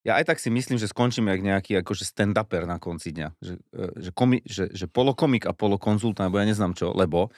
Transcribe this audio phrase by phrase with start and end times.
[0.00, 3.28] ja aj tak si myslím, že skončím jak nejaký akože stand-uper na konci dňa.
[3.36, 7.28] Že, e, že, komi, že, že polokomik a polokonzultant, alebo ja neznám čo, lebo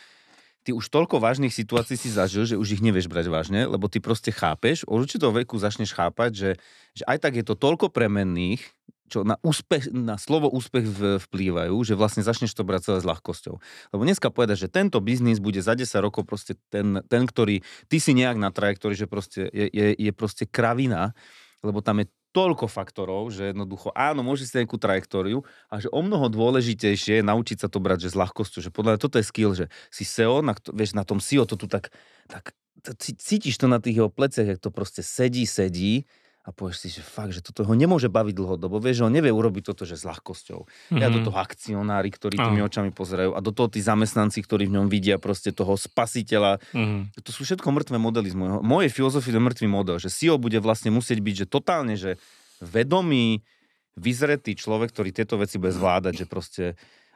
[0.63, 3.99] ty už toľko vážnych situácií si zažil, že už ich nevieš brať vážne, lebo ty
[3.99, 6.51] proste chápeš, od určitého veku začneš chápať, že,
[6.95, 8.63] že aj tak je to toľko premenných,
[9.11, 10.89] čo na, úspech, na slovo úspech
[11.29, 13.55] vplývajú, že vlastne začneš to brať celé s ľahkosťou.
[13.93, 17.61] Lebo dneska povedať, že tento biznis bude za 10 rokov proste ten, ten ktorý,
[17.93, 21.13] ty si nejak na trajektórii, že proste je, je, je proste kravina,
[21.61, 26.01] lebo tam je toľko faktorov, že jednoducho áno, môže si nejakú trajektóriu a že o
[26.01, 29.29] mnoho dôležitejšie je naučiť sa to brať že s ľahkosťou, že podľa mňa toto je
[29.29, 31.93] skill, že si SEO, na, vieš, na tom SEO to tu tak,
[32.27, 32.57] tak
[32.99, 36.09] cítiš to na tých jeho pleciach, jak to proste sedí, sedí
[36.43, 38.83] a povieš si, že fakt, že toto ho nemôže baviť dlhodobo.
[38.83, 40.61] Vieš, že on nevie urobiť toto, že s ľahkosťou.
[40.67, 40.99] Mm-hmm.
[40.99, 42.67] Ja do toho akcionári, ktorí tými oh.
[42.67, 46.59] očami pozerajú a do toho tí zamestnanci, ktorí v ňom vidia proste toho spasiteľa.
[46.75, 47.23] Mm-hmm.
[47.23, 48.59] To sú všetko mŕtve modely z môjho.
[48.59, 52.19] Moje filozofie je mŕtvý model, že CEO bude vlastne musieť byť, že totálne, že
[52.59, 53.47] vedomý,
[53.95, 56.65] vyzretý človek, ktorý tieto veci bude zvládať, že proste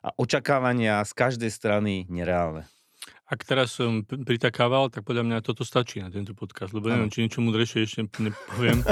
[0.06, 2.70] a očakávania z každej strany nereálne.
[3.26, 7.26] Ak teraz som pritakával, tak podľa mňa toto stačí na tento podcast, lebo neviem, či
[7.26, 8.86] niečo mudrejšie ešte nepoviem.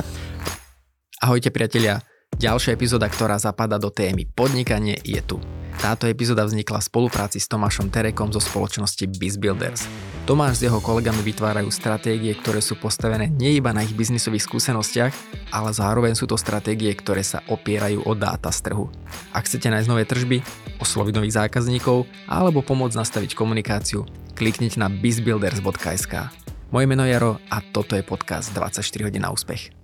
[1.24, 2.02] Ahojte priatelia,
[2.36, 5.38] ďalšia epizóda, ktorá zapada do témy podnikanie je tu.
[5.74, 9.84] Táto epizóda vznikla v spolupráci s Tomášom Terekom zo spoločnosti BizBuilders.
[10.24, 15.12] Tomáš s jeho kolegami vytvárajú stratégie, ktoré sú postavené nie iba na ich biznisových skúsenostiach,
[15.52, 18.88] ale zároveň sú to stratégie, ktoré sa opierajú o dáta z trhu.
[19.36, 20.40] Ak chcete nájsť nové tržby,
[20.80, 26.32] osloviť nových zákazníkov alebo pomôcť nastaviť komunikáciu, kliknite na bizbuilders.sk.
[26.72, 29.83] Moje meno je Jaro a toto je podcast 24 hodín na úspech.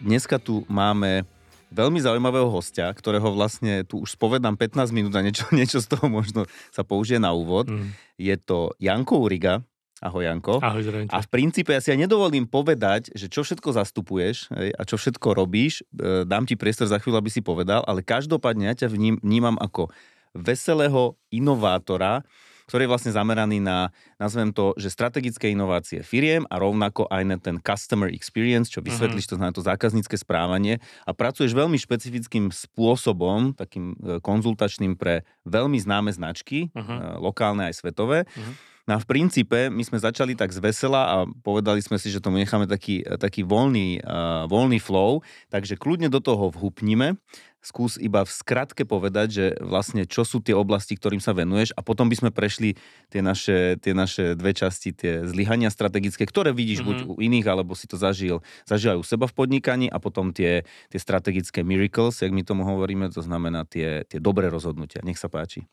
[0.00, 1.28] Dneska tu máme
[1.68, 6.08] veľmi zaujímavého hostia, ktorého vlastne tu už spovedám 15 minút a niečo, niečo z toho
[6.08, 7.68] možno sa použije na úvod.
[7.68, 7.92] Mm.
[8.16, 9.60] Je to Janko Uriga.
[10.00, 10.64] Ahoj Janko.
[10.64, 11.12] Ahoj zdravím.
[11.12, 15.36] A v princípe ja si ja nedovolím povedať, že čo všetko zastupuješ a čo všetko
[15.36, 15.84] robíš.
[15.92, 19.60] E, dám ti priestor za chvíľu, aby si povedal, ale každopádne ja ťa vním, vnímam
[19.60, 19.92] ako
[20.32, 22.24] veselého inovátora,
[22.70, 23.90] ktorý je vlastne zameraný na,
[24.22, 29.26] nazvem to, že strategické inovácie firiem a rovnako aj na ten customer experience, čo vysvetlíš,
[29.26, 29.34] uh-huh.
[29.34, 35.82] to znamená to zákaznícke správanie a pracuješ veľmi špecifickým spôsobom, takým e, konzultačným pre veľmi
[35.82, 37.18] známe značky, uh-huh.
[37.18, 38.30] lokálne aj svetové.
[38.30, 38.54] Uh-huh.
[38.88, 42.18] No a v princípe my sme začali tak z vesela a povedali sme si, že
[42.18, 47.14] tomu necháme taký, taký voľný, uh, voľný flow, takže kľudne do toho vhupnime
[47.60, 51.84] skús iba v skratke povedať, že vlastne čo sú tie oblasti, ktorým sa venuješ a
[51.84, 52.80] potom by sme prešli
[53.12, 57.06] tie naše, tie naše dve časti, tie zlyhania strategické, ktoré vidíš mm-hmm.
[57.06, 60.32] buď u iných, alebo si to zažil, zažil aj u seba v podnikaní a potom
[60.32, 65.04] tie, tie strategické miracles, jak my tomu hovoríme, to znamená tie, tie dobré rozhodnutia.
[65.04, 65.68] Nech sa páči.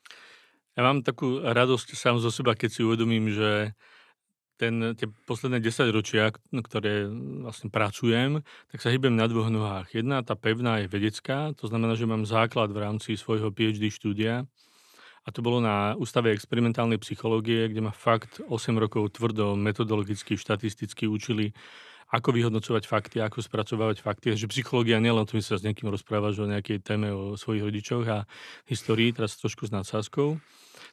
[0.78, 3.74] Ja mám takú radosť sám zo seba, keď si uvedomím, že
[4.58, 7.06] ten, tie posledné 10 ročia, ktoré
[7.46, 8.42] vlastne pracujem,
[8.74, 9.94] tak sa hýbem na dvoch nohách.
[9.94, 14.50] Jedna, tá pevná, je vedecká, to znamená, že mám základ v rámci svojho PhD štúdia
[15.28, 21.04] a to bolo na Ústave experimentálnej psychológie, kde ma fakt 8 rokov tvrdo metodologicky, štatisticky
[21.04, 21.52] učili,
[22.08, 24.32] ako vyhodnocovať fakty, ako spracovávať fakty.
[24.36, 27.64] Že psychológia nielen o tom, že sa s niekým rozprávaš o nejakej téme o svojich
[27.68, 28.20] rodičoch a
[28.68, 30.40] histórii, teraz trošku s nadsázkou,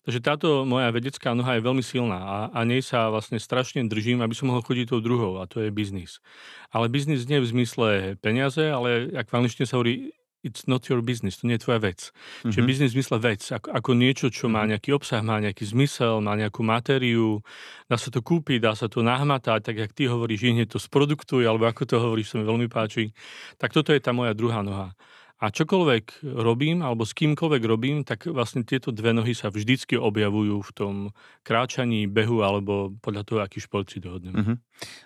[0.05, 4.21] Takže táto moja vedecká noha je veľmi silná a, a nej sa vlastne strašne držím,
[4.21, 6.21] aby som mohol chodiť tou druhou a to je biznis.
[6.69, 7.89] Ale biznis nie v zmysle
[8.21, 10.13] peniaze, ale ak v angličtine sa hovorí
[10.45, 12.13] it's not your business, to nie je tvoja vec.
[12.13, 12.53] Mm-hmm.
[12.53, 14.77] Čiže biznis v zmysle vec, ako, ako niečo, čo má mhm.
[14.77, 17.41] nejaký obsah, má nejaký zmysel, má nejakú matériu,
[17.89, 21.49] dá sa to kúpiť, dá sa to nahmatať, tak jak ty hovoríš, hneď to sproduktuj,
[21.49, 23.17] alebo ako to hovoríš, sa mi veľmi páči.
[23.57, 24.93] Tak toto je tá moja druhá noha.
[25.45, 30.65] A čokoľvek robím, alebo s kýmkoľvek robím, tak vlastne tieto dve nohy sa vždycky objavujú
[30.65, 30.95] v tom
[31.45, 34.41] kráčaní, behu, alebo podľa toho, aký šport si dohodneme.
[34.41, 34.57] Uh-huh.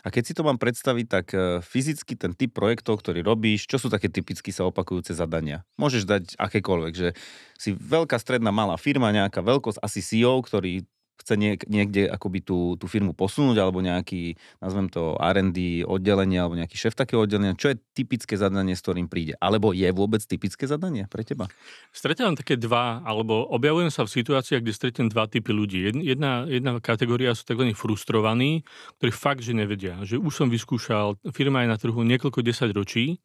[0.07, 3.83] A keď si to mám predstaviť, tak e, fyzicky ten typ projektov, ktorý robíš, čo
[3.83, 5.67] sú také typicky sa opakujúce zadania?
[5.75, 7.19] Môžeš dať akékoľvek, že
[7.59, 10.87] si veľká, stredná, malá firma, nejaká veľkosť, asi CEO, ktorý
[11.19, 16.55] chce niek- niekde akoby tú, tú firmu posunúť, alebo nejaký, nazvem to R&D oddelenie, alebo
[16.55, 19.35] nejaký šéf takého oddelenia, čo je typické zadanie, s ktorým príde?
[19.43, 21.51] Alebo je vôbec typické zadanie pre teba?
[21.91, 25.91] Stretávam také dva, alebo objavujem sa v situáciách, kde stretnem dva typy ľudí.
[26.07, 27.75] Jedna, jedna kategória sú tzv.
[27.75, 28.63] frustrovaní,
[29.03, 33.19] ktorí fakt, že nevedia, že už som vyskúšal, firma je na trhu niekoľko desať ročí,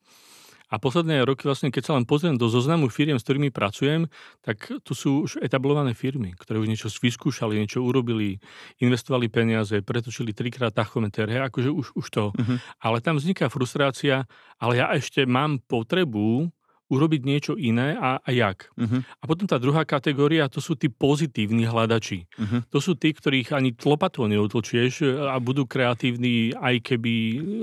[0.72, 4.08] a posledné roky vlastne, keď sa len pozriem do zoznamu firiem, s ktorými pracujem,
[4.42, 8.40] tak tu sú už etablované firmy, ktoré už niečo vyskúšali, niečo urobili,
[8.80, 12.26] investovali peniaze, pretočili trikrát tachometer, hej, akože už, už to.
[12.34, 12.58] Uh-huh.
[12.82, 14.26] Ale tam vzniká frustrácia,
[14.58, 16.50] ale ja ešte mám potrebu
[16.92, 18.70] urobiť niečo iné a, a jak.
[18.78, 19.02] Uh-huh.
[19.22, 22.30] A potom tá druhá kategória, to sú tí pozitívni hľadači.
[22.38, 22.62] Uh-huh.
[22.70, 27.14] To sú tí, ktorých ani tlopatou neotlčieš a budú kreatívni, aj keby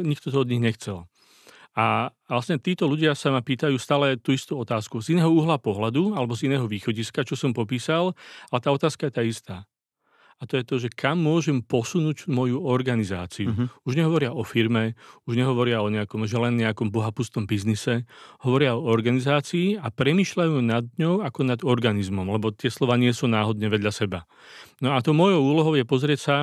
[0.03, 1.10] nikto to od nich nechcel.
[1.81, 6.13] A vlastne títo ľudia sa ma pýtajú stále tú istú otázku z iného uhla pohľadu
[6.13, 8.13] alebo z iného východiska, čo som popísal,
[8.53, 9.57] ale tá otázka je tá istá
[10.41, 13.53] a to je to, že kam môžem posunúť moju organizáciu.
[13.53, 13.69] Uh-huh.
[13.85, 14.97] Už nehovoria o firme,
[15.29, 18.09] už nehovoria o nejakom, že len nejakom bohapustom biznise,
[18.41, 23.29] hovoria o organizácii a premyšľajú nad ňou ako nad organizmom, lebo tie slova nie sú
[23.29, 24.25] náhodne vedľa seba.
[24.81, 26.37] No a to mojou úlohou je pozrieť sa,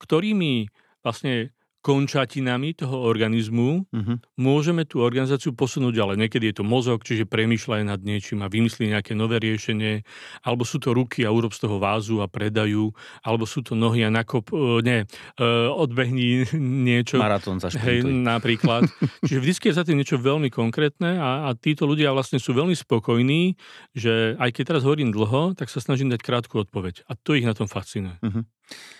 [0.00, 0.72] ktorými
[1.04, 1.52] vlastne
[1.86, 4.18] končatinami toho organizmu uh-huh.
[4.34, 6.16] môžeme tú organizáciu posunúť ďalej.
[6.18, 10.02] Niekedy je to mozog, čiže premýšľajú nad niečím a vymyslí nejaké nové riešenie,
[10.42, 12.90] alebo sú to ruky a urob z toho vázu a predajú,
[13.22, 14.50] alebo sú to nohy a nakop,
[14.82, 15.06] nie,
[15.38, 17.22] uh, odbehni niečo.
[17.22, 18.90] Maratón za hej, napríklad.
[19.30, 22.74] čiže vždy je za tým niečo veľmi konkrétne a, a títo ľudia vlastne sú veľmi
[22.74, 23.54] spokojní,
[23.94, 27.06] že aj keď teraz hovorím dlho, tak sa snažím dať krátku odpoveď.
[27.06, 28.18] A to ich na tom fascinuje.
[28.26, 28.42] Uh-huh.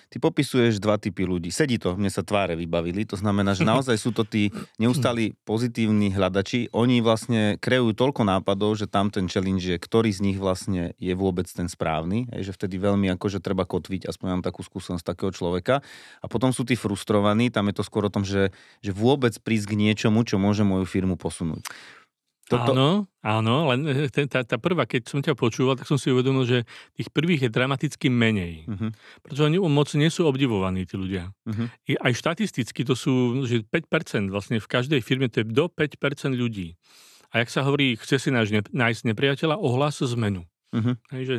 [0.06, 1.50] Ty popisuješ dva typy ľudí.
[1.50, 3.08] Sedí to, mne sa tváre vybavili.
[3.08, 6.68] To znamená, že naozaj sú to tí neustáli pozitívni hľadači.
[6.76, 11.16] Oni vlastne kreujú toľko nápadov, že tam ten challenge je, ktorý z nich vlastne je
[11.16, 12.28] vôbec ten správny.
[12.36, 15.80] Hej, že vtedy veľmi akože treba kotviť, aspoň mám takú skúsenosť takého človeka.
[16.20, 18.52] A potom sú tí frustrovaní, tam je to skôr o tom, že,
[18.84, 21.64] že vôbec prísť k niečomu, čo môže moju firmu posunúť.
[22.46, 22.70] Toto...
[22.70, 26.14] Áno, áno, len eh, ten, tá, tá prvá, keď som ťa počúval, tak som si
[26.14, 26.58] uvedomil, že
[26.94, 28.62] tých prvých je dramaticky menej.
[28.70, 28.94] Uh-huh.
[29.26, 31.34] Pretože oni moc nie sú obdivovaní, tí ľudia.
[31.42, 31.66] Uh-huh.
[31.90, 36.38] I aj štatisticky to sú, že 5%, vlastne v každej firme to je do 5%
[36.38, 36.78] ľudí.
[37.34, 40.46] A jak sa hovorí, chce si nájsť, nepriateľa, ohlas zmenu.
[40.76, 40.94] Uh-huh.
[41.16, 41.36] Hej, že,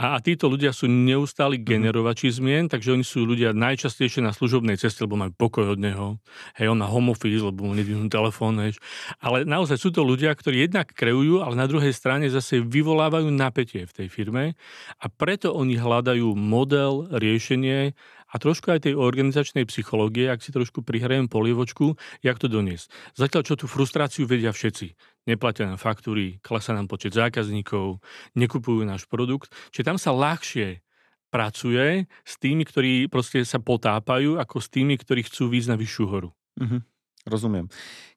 [0.00, 1.64] a, a títo ľudia sú neustáli mhm.
[1.68, 2.38] generovači uh-huh.
[2.40, 6.16] zmien, takže oni sú ľudia najčastejšie na služobnej ceste, lebo majú pokoj od neho.
[6.56, 8.56] Hej, on má home office, lebo mu nedvihnú telefón.
[8.64, 8.80] Hej.
[9.20, 13.84] Ale naozaj sú to ľudia, ktorí jednak kreujú, ale na druhej strane zase vyvolávajú napätie
[13.84, 14.56] v tej firme
[14.96, 17.92] a preto oni hľadajú model, riešenie
[18.28, 22.92] a trošku aj tej organizačnej psychológie, ak si trošku prihrajem polievočku, jak to doniesť.
[23.16, 24.92] Zatiaľ, čo tú frustráciu vedia všetci.
[25.28, 28.00] Neplatia nám faktúry, klesá nám počet zákazníkov,
[28.36, 29.52] nekupujú náš produkt.
[29.72, 30.84] Čiže tam sa ľahšie
[31.28, 36.04] pracuje s tými, ktorí proste sa potápajú, ako s tými, ktorí chcú výjsť na vyššiu
[36.08, 36.32] horu.
[36.56, 36.80] Mm-hmm.
[37.28, 37.68] Rozumiem.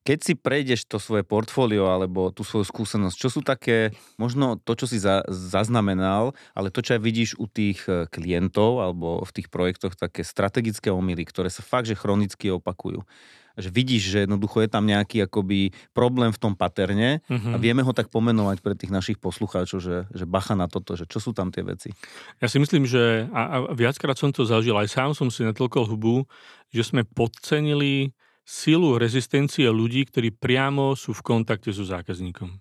[0.02, 4.74] Keď si prejdeš to svoje portfólio alebo tú svoju skúsenosť, čo sú také, možno to,
[4.74, 9.31] čo si za, zaznamenal, ale to, čo aj vidíš u tých e, klientov alebo v
[9.38, 13.06] tých projektoch, také strategické omily, ktoré sa fakt, že chronicky opakujú
[13.60, 17.56] že vidíš, že jednoducho je tam nejaký akoby problém v tom paterne uh-huh.
[17.56, 17.62] a mhm.
[17.62, 21.19] vieme ho tak pomenovať pre tých našich poslucháčov, že, že bacha na toto, že čo
[21.19, 21.92] sú tam tie veci.
[22.40, 25.88] Ja si myslím, že a, a viackrát som to zažil, aj sám som si natlkol
[25.88, 26.24] hubu,
[26.72, 28.16] že sme podcenili
[28.51, 32.59] silu rezistencie ľudí, ktorí priamo sú v kontakte so zákazníkom.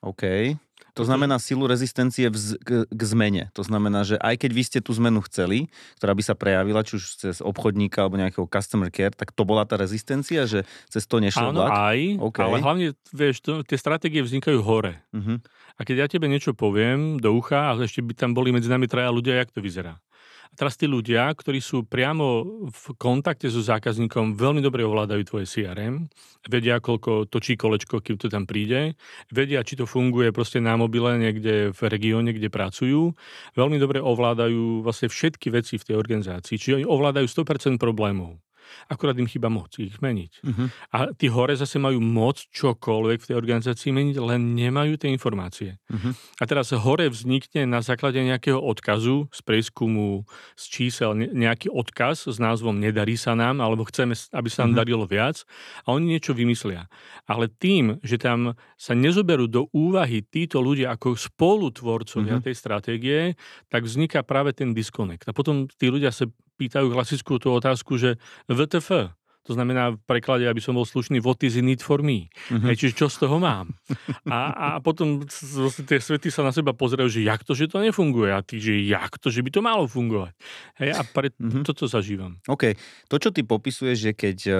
[0.00, 0.56] OK.
[0.96, 3.52] To znamená silu rezistencie vz, k, k zmene.
[3.54, 5.70] To znamená, že aj keď vy ste tú zmenu chceli,
[6.00, 9.68] ktorá by sa prejavila, či už cez obchodníka alebo nejakého customer care, tak to bola
[9.68, 11.70] tá rezistencia, že cez to nešlo Áno, vlak?
[11.70, 12.42] aj, okay.
[12.42, 14.98] ale hlavne, vieš, to, tie stratégie vznikajú hore.
[15.14, 15.38] Uh-huh.
[15.78, 18.90] A keď ja tebe niečo poviem do ucha, a ešte by tam boli medzi nami
[18.90, 20.00] traja ľudia, jak to vyzerá.
[20.50, 25.46] A teraz tí ľudia, ktorí sú priamo v kontakte so zákazníkom, veľmi dobre ovládajú tvoje
[25.46, 26.10] CRM,
[26.50, 28.98] vedia, koľko točí kolečko, kým to tam príde,
[29.30, 33.14] vedia, či to funguje proste na mobile niekde v regióne, kde pracujú,
[33.54, 38.42] veľmi dobre ovládajú vlastne všetky veci v tej organizácii, čiže oni ovládajú 100% problémov
[38.88, 40.32] akurát im chyba moc ich meniť.
[40.42, 40.66] Uh-huh.
[40.94, 45.78] A tí hore zase majú moc čokoľvek v tej organizácii meniť, len nemajú tie informácie.
[45.90, 46.12] Uh-huh.
[46.40, 52.38] A teraz hore vznikne na základe nejakého odkazu z prieskumu, z čísel, nejaký odkaz s
[52.38, 54.80] názvom Nedarí sa nám, alebo chceme, aby sa nám uh-huh.
[54.82, 55.42] darilo viac
[55.84, 56.86] a oni niečo vymyslia.
[57.26, 62.46] Ale tým, že tam sa nezoberú do úvahy títo ľudia ako spolutvorcovia uh-huh.
[62.46, 63.20] tej stratégie,
[63.68, 65.26] tak vzniká práve ten disconnect.
[65.26, 66.26] A potom tí ľudia sa
[66.60, 69.16] pýtajú klasickú tú otázku, že VTF,
[69.48, 72.28] to znamená v preklade, aby som bol slušný, what is in it for me?
[72.52, 72.66] Mm-hmm.
[72.68, 73.72] Hej, čiže čo z toho mám?
[74.28, 75.24] A, a potom
[75.88, 78.30] tie svety sa na seba pozerajú, že jak to, že to nefunguje?
[78.30, 80.36] A ty, že jak to, že by to malo fungovať?
[80.78, 81.64] Hej, a pre mm-hmm.
[81.64, 82.36] toto zažívam.
[82.46, 82.76] OK.
[83.08, 84.54] To, čo ty popisuješ, že keď e,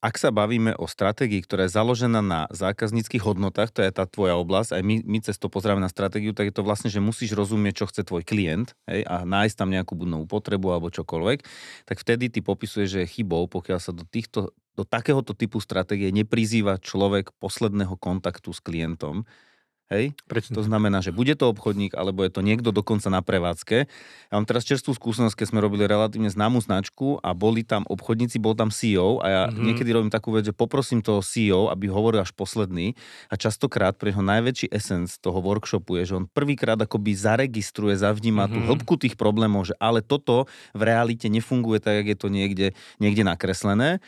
[0.00, 4.32] ak sa bavíme o stratégii, ktorá je založená na zákazníckých hodnotách, to je tá tvoja
[4.40, 7.36] oblasť, aj my, my cez to pozeráme na stratégiu, tak je to vlastne, že musíš
[7.36, 11.38] rozumieť, čo chce tvoj klient hej, a nájsť tam nejakú novú potrebu alebo čokoľvek,
[11.84, 16.10] tak vtedy ty popisuješ, že je chybou, pokiaľ sa do týchto, do takéhoto typu stratégie
[16.10, 19.26] neprizýva človek posledného kontaktu s klientom,
[19.90, 20.14] Hej?
[20.30, 20.54] Prečo?
[20.54, 23.90] To znamená, že bude to obchodník, alebo je to niekto dokonca na prevádzke.
[24.30, 28.38] Ja mám teraz čerstvú skúsenosť, keď sme robili relatívne známu značku a boli tam obchodníci,
[28.38, 29.66] bol tam CEO a ja mm-hmm.
[29.66, 32.94] niekedy robím takú vec, že poprosím toho CEO, aby hovoril až posledný
[33.26, 38.46] a častokrát pre jeho najväčší essence toho workshopu je, že on prvýkrát akoby zaregistruje, zavníma
[38.46, 38.54] mm-hmm.
[38.54, 38.68] tú mhm.
[38.70, 42.66] hĺbku tých problémov, že ale toto v realite nefunguje tak, jak je to niekde,
[43.02, 43.98] niekde nakreslené.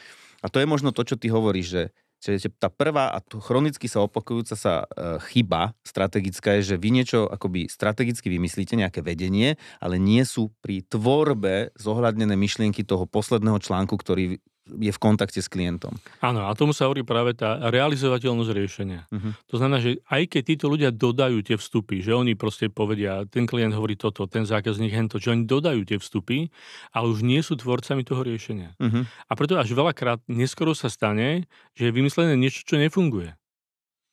[0.42, 1.82] A to je možno to, čo ty hovoríš, že
[2.22, 7.26] Čiže tá prvá a chronicky sa opakujúca sa e, chyba strategická je, že vy niečo
[7.26, 13.98] akoby strategicky vymyslíte, nejaké vedenie, ale nie sú pri tvorbe zohľadnené myšlienky toho posledného článku,
[13.98, 15.98] ktorý je v kontakte s klientom.
[16.22, 19.00] Áno, a tomu sa hovorí práve tá realizovateľnosť riešenia.
[19.10, 19.34] Uh-huh.
[19.50, 23.42] To znamená, že aj keď títo ľudia dodajú tie vstupy, že oni proste povedia, ten
[23.42, 26.46] klient hovorí toto, ten zákazník hento, že oni dodajú tie vstupy,
[26.94, 28.78] ale už nie sú tvorcami toho riešenia.
[28.78, 29.02] Uh-huh.
[29.26, 33.34] A preto až veľakrát neskoro sa stane, že je vymyslené niečo, čo nefunguje.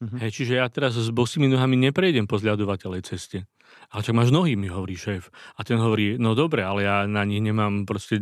[0.01, 0.17] Uh-huh.
[0.17, 3.45] Hej, čiže ja teraz s bosými nohami neprejdem po zľadovateľej ceste.
[3.89, 5.33] Ale čo máš nohy, mi hovorí šéf.
[5.57, 8.21] A ten hovorí, no dobre, ale ja na nich nemám proste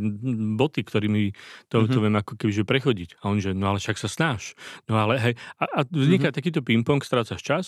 [0.55, 1.35] boty, ktorými
[1.67, 1.91] to, uh-huh.
[1.91, 3.19] to viem ako kebyže prechodiť.
[3.19, 4.55] A on že, no ale však sa snáš.
[4.87, 5.33] No ale hej.
[5.59, 6.37] A, a vzniká uh-huh.
[6.39, 7.65] takýto ping-pong, strácaš čas,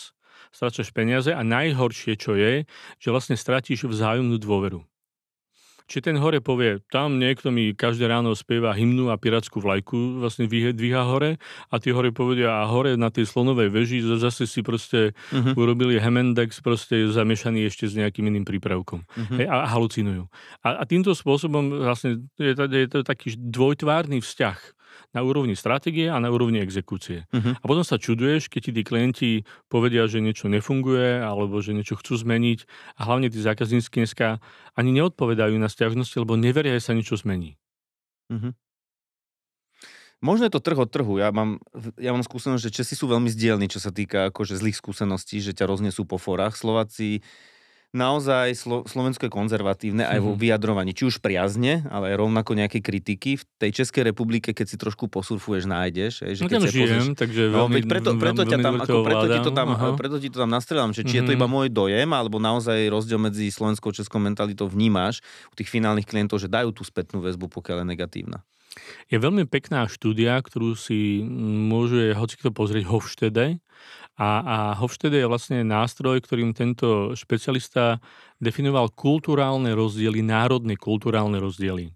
[0.56, 2.64] strácaš peniaze a najhoršie, čo je,
[2.98, 4.84] že vlastne stratíš vzájomnú dôveru.
[5.90, 10.46] Či ten hore povie, tam niekto mi každé ráno spieva hymnu a pirátskú vlajku, vlastne
[10.46, 11.42] dvíha hore
[11.74, 15.58] a tí hore povedia a hore na tej slonovej veži zase si proste uh-huh.
[15.58, 19.02] urobili Hemendex proste zamiešaný ešte s nejakým iným prípravkom.
[19.02, 19.38] Uh-huh.
[19.42, 20.30] Hej, a halucinujú.
[20.62, 24.79] A, a týmto spôsobom vlastne je to, je to taký dvojtvárny vzťah
[25.16, 27.26] na úrovni stratégie a na úrovni exekúcie.
[27.30, 27.54] Uh-huh.
[27.58, 29.30] A potom sa čuduješ, keď ti tí klienti
[29.72, 34.44] povedia, že niečo nefunguje alebo že niečo chcú zmeniť a hlavne tí zákazníci dneska
[34.78, 37.60] ani neodpovedajú na stiažnosti, lebo neveria, že sa niečo zmení.
[38.30, 38.54] Uh-huh.
[40.20, 41.16] Možno je to trh od trhu.
[41.16, 41.64] Ja mám,
[41.96, 45.56] ja mám skúsenosť, že Česi sú veľmi zdielni, čo sa týka akože zlých skúseností, že
[45.56, 46.60] ťa roznesú po forách.
[46.60, 47.24] Slováci
[47.90, 50.40] naozaj Slo- Slovensko je konzervatívne aj vo mhm.
[50.40, 53.42] vyjadrovaní, či už priazne, ale rovnako nejaké kritiky.
[53.42, 56.22] V tej Českej republike, keď si trošku posurfuješ, nájdeš.
[56.22, 59.26] Že no keď tam žijem, pozrieš, takže no, veľmi, preto, preto, ťa tam, ako, preto,
[59.26, 59.68] ti to tam,
[59.98, 61.26] preto ti to tam nastrelám, že či mm-hmm.
[61.26, 61.54] je to iba mhm.
[61.54, 66.38] môj dojem, alebo naozaj rozdiel medzi slovenskou a českou mentalitou vnímaš u tých finálnych klientov,
[66.42, 68.40] že dajú tú spätnú väzbu, pokiaľ je negatívna.
[69.10, 71.26] Je veľmi pekná štúdia, ktorú si
[71.68, 73.60] môže hocikto pozrieť Hofstede
[74.20, 78.04] a, a Hofstede je vlastne nástroj, ktorým tento špecialista
[78.44, 81.96] definoval kulturálne rozdiely, národné kulturálne rozdiely.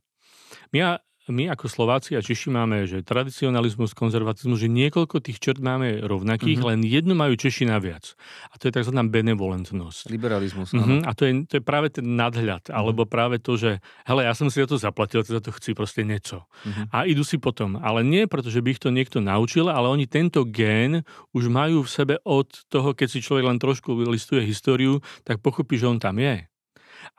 [0.71, 6.03] My my ako Slováci a Češi máme, že tradicionalizmus, konzervatizmus, že niekoľko tých črt máme
[6.03, 6.71] rovnakých, mm-hmm.
[6.75, 8.19] len jednu majú Češi naviac.
[8.51, 8.91] A to je tzv.
[8.91, 10.11] benevolentnosť.
[10.11, 11.07] Liberalizmus, mm-hmm.
[11.07, 12.75] A to je, to je práve ten nadhľad, mm-hmm.
[12.75, 16.03] alebo práve to, že hele, ja som si za to zaplatil, teda to chci proste
[16.03, 16.43] niečo.
[16.67, 16.85] Mm-hmm.
[16.91, 17.79] A idú si potom.
[17.79, 21.87] Ale nie preto, že by ich to niekto naučil, ale oni tento gén už majú
[21.87, 26.03] v sebe od toho, keď si človek len trošku listuje históriu, tak pochopí, že on
[26.03, 26.43] tam je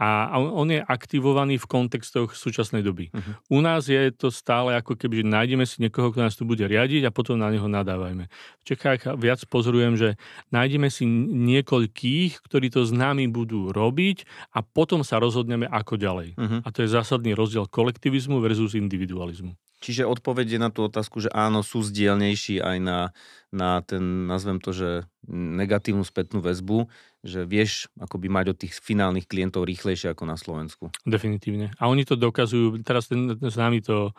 [0.00, 3.10] a on je aktivovaný v kontextoch súčasnej doby.
[3.10, 3.34] Uh-huh.
[3.52, 6.64] U nás je to stále ako keby, že nájdeme si niekoho, kto nás tu bude
[6.64, 8.26] riadiť a potom na neho nadávajme.
[8.60, 10.08] V Čechách viac pozorujem, že
[10.54, 14.24] nájdeme si niekoľkých, ktorí to s nami budú robiť
[14.56, 16.28] a potom sa rozhodneme ako ďalej.
[16.34, 16.60] Uh-huh.
[16.64, 19.54] A to je zásadný rozdiel kolektivizmu versus individualizmu.
[19.84, 23.12] Čiže odpoveď je na tú otázku, že áno, sú zdielnejší aj na,
[23.52, 26.88] na ten, nazvem to, že negatívnu spätnú väzbu,
[27.20, 30.88] že vieš akoby mať od tých finálnych klientov rýchlejšie ako na Slovensku.
[31.04, 31.76] Definitívne.
[31.76, 34.16] A oni to dokazujú, teraz ten, známy to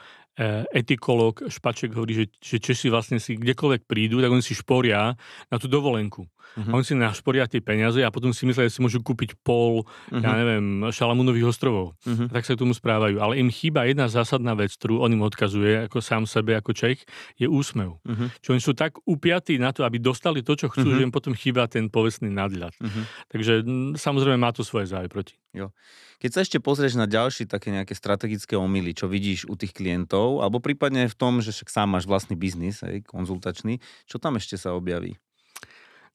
[0.72, 5.15] etikolog Špaček hovorí, že, že Češi vlastne si kdekoľvek prídu, tak oni si šporia
[5.48, 6.27] na tú dovolenku.
[6.56, 6.72] Uh-huh.
[6.72, 10.24] Oni si našporia tie peniaze a potom si myslia, že si môžu kúpiť pol, uh-huh.
[10.24, 12.00] ja neviem, Šalamúnových ostrovov.
[12.08, 12.32] Uh-huh.
[12.32, 13.20] tak sa k tomu správajú.
[13.20, 17.04] Ale im chýba jedna zásadná vec, ktorú on im odkazuje, ako sám sebe, ako Čech,
[17.36, 18.00] je úsmev.
[18.00, 18.27] Uh-huh.
[18.39, 21.00] Čo oni sú tak upiatí na to, aby dostali to, čo chcú, uh-huh.
[21.00, 22.72] že im potom chýba ten povestný nadľad.
[22.80, 23.04] Uh-huh.
[23.32, 23.54] Takže
[24.00, 25.36] samozrejme má to svoje záj proti.
[25.56, 25.72] Jo.
[26.20, 30.25] Keď sa ešte pozrieš na ďalšie také nejaké strategické omily, čo vidíš u tých klientov,
[30.41, 33.79] alebo prípadne v tom, že však sám máš vlastný biznis, aj konzultačný,
[34.10, 35.15] čo tam ešte sa objaví?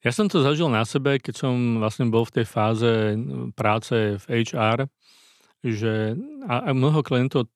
[0.00, 2.93] Ja som to zažil na sebe, keď som vlastne bol v tej fáze
[3.52, 4.88] práce v HR,
[5.61, 6.17] že
[6.49, 7.52] a, a mnoho klientov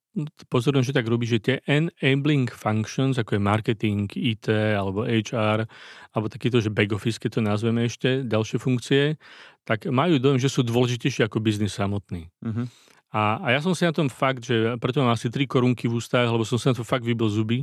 [0.47, 5.67] pozorujem, že tak robí, že tie enabling functions, ako je marketing, IT alebo HR,
[6.15, 9.19] alebo takýto, že back office, keď to nazveme ešte, ďalšie funkcie,
[9.67, 12.31] tak majú dojem, že sú dôležitejšie ako biznis samotný.
[12.45, 12.69] Uh-huh.
[13.15, 16.03] A, a ja som si na tom fakt, že preto mám asi tri korunky v
[16.03, 17.63] ústach, lebo som si na to fakt vybil zuby.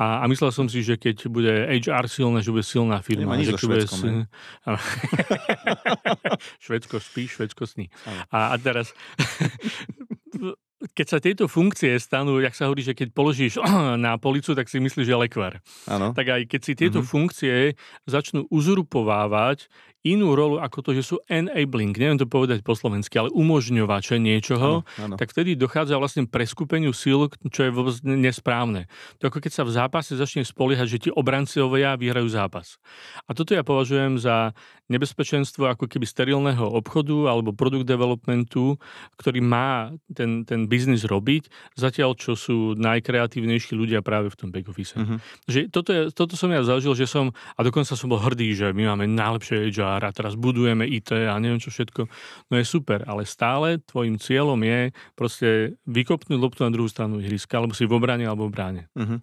[0.00, 1.52] A, a myslel som si, že keď bude
[1.84, 3.36] HR silná, že bude silná firma.
[3.36, 3.84] Nemá že bude...
[6.64, 7.92] Švedsko spí, Švedsko sní.
[8.32, 8.96] A, a teraz
[10.92, 13.56] keď sa tieto funkcie stanú, jak sa hovorí, že keď položíš
[14.00, 15.52] na policu, tak si myslíš, že je lekvar.
[15.88, 16.12] Ano.
[16.12, 17.12] Tak aj keď si tieto mm-hmm.
[17.12, 17.54] funkcie
[18.04, 19.68] začnú uzurpovávať
[20.06, 24.86] inú rolu ako to, že sú enabling, neviem to povedať po slovensky, ale umožňovače niečoho,
[24.86, 25.14] Áno, áno.
[25.18, 28.86] tak vtedy dochádza vlastne preskupeniu síl, čo je vôbec nesprávne.
[29.18, 32.78] To ako keď sa v zápase začne spoliehať, že ti obrancovia vyhrajú zápas.
[33.26, 34.54] A toto ja považujem za
[34.86, 38.78] nebezpečenstvo ako keby sterilného obchodu alebo produkt developmentu,
[39.18, 44.70] ktorý má ten, ten biznis robiť, zatiaľ čo sú najkreatívnejší ľudia práve v tom back
[44.70, 44.94] office.
[44.94, 45.18] Mhm.
[45.50, 48.70] Že toto, je, toto som ja zažil, že som, a dokonca som bol hrdý, že
[48.70, 52.08] my máme najlepšie HR a teraz budujeme IT a neviem čo všetko.
[52.50, 55.48] No je super, ale stále tvojim cieľom je proste
[55.86, 58.82] vykopnúť loptu na druhú stranu ihriska, alebo si v obrane alebo v bráne.
[58.98, 59.22] Mhm.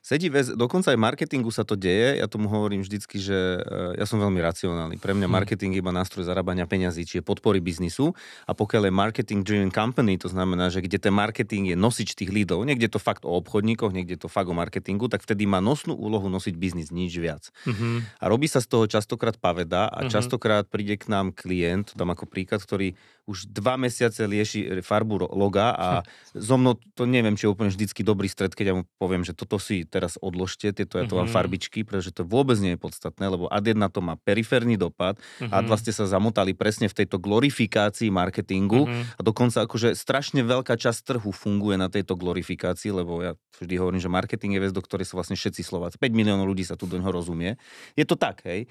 [0.00, 2.16] Sedí väz, dokonca aj marketingu sa to deje.
[2.16, 3.60] Ja tomu hovorím vždycky, že e,
[3.94, 4.96] ja som veľmi racionálny.
[4.96, 5.34] Pre mňa Mhm.
[5.34, 8.16] marketing je iba nástroj zarábania peňazí, čiže podpory biznisu.
[8.44, 12.28] A pokiaľ je marketing driven company, to znamená, že kde ten marketing je nosič tých
[12.28, 15.92] lídov, niekde to fakt o obchodníkoch, niekde to fakt o marketingu, tak vtedy má nosnú
[15.92, 17.52] úlohu nosiť biznis, nič viac.
[17.64, 18.16] Mhm.
[18.16, 20.10] A robí sa z toho častokrát paveda a Mhm.
[20.10, 25.30] častokrát príde k nám klient, tam ako príklad, ktorý už dva mesiace lieši farbu ro-
[25.30, 25.88] loga a
[26.34, 29.36] so mnou to neviem, či je úplne vždycky dobrý stred, keď ja mu poviem, že
[29.36, 31.34] toto si teraz odložte, tieto ja to mám Mhm.
[31.34, 35.50] farbičky, pretože to vôbec nie je podstatné, lebo ad jedna to má periférny dopad, Mhm.
[35.50, 39.18] ad dva ste sa zamotali presne v tejto glorifikácii marketingu Mhm.
[39.18, 43.98] a dokonca akože strašne veľká časť trhu funguje na tejto glorifikácii, lebo ja vždy hovorím,
[43.98, 45.98] že marketing je vec, do ktorej sú vlastne všetci Slováci.
[45.98, 47.58] 5 miliónov ľudí sa tu do ňoho rozumie.
[47.98, 48.70] Je to tak, hej?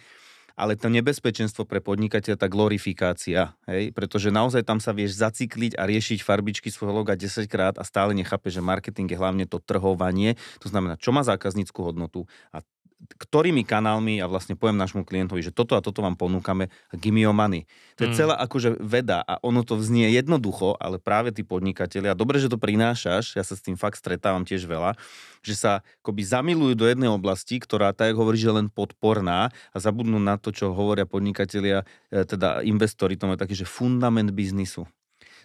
[0.60, 3.96] Ale to nebezpečenstvo pre podnikateľa, tá glorifikácia, hej?
[3.96, 8.12] Pretože naozaj tam sa vieš zacykliť a riešiť farbičky svojho loga 10 krát a stále
[8.12, 12.60] nechápe, že marketing je hlavne to trhovanie, to znamená, čo má zákazníckú hodnotu a
[13.00, 16.68] ktorými kanálmi a vlastne poviem nášmu klientovi, že toto a toto vám ponúkame,
[17.00, 17.64] give me your money.
[17.96, 18.16] To je Mm.
[18.16, 22.60] celá akože veda a ono to vznie jednoducho, ale práve tí podnikatelia, dobre, že to
[22.60, 25.00] prinášaš, ja sa s tým fakt stretávam tiež veľa,
[25.40, 25.72] že sa
[26.04, 30.52] akoby zamilujú do jednej oblasti, ktorá, tak hovorí, že len podporná a zabudnú na to,
[30.52, 34.84] čo hovoria podnikatelia, e, teda investori, to je taký, že fundament biznisu.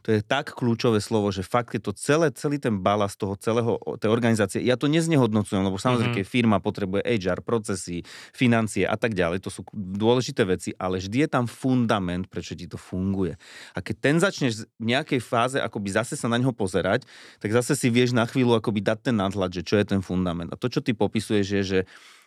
[0.04, 3.80] To je tak kľúčové slovo, že fakt je to celé, celý ten balast toho celého,
[3.96, 4.60] tej organizácie.
[4.60, 6.18] Ja to neznehodnocujem, lebo samozrejme, Mhm.
[6.20, 8.04] keď firma potrebuje HR, procesy,
[8.36, 12.68] financie a tak ďalej, to sú dôležité veci, ale vždy je tam fundament, prečo ti
[12.68, 13.40] to funguje.
[13.72, 17.08] A keď ten začneš v nejakej fáze akoby zase sa na ňo pozerať,
[17.40, 20.52] tak zase si vieš na chvíľu akoby dať ten nadhľad, že čo je ten fundament.
[20.52, 21.80] A to, čo ty popisuješ, je, že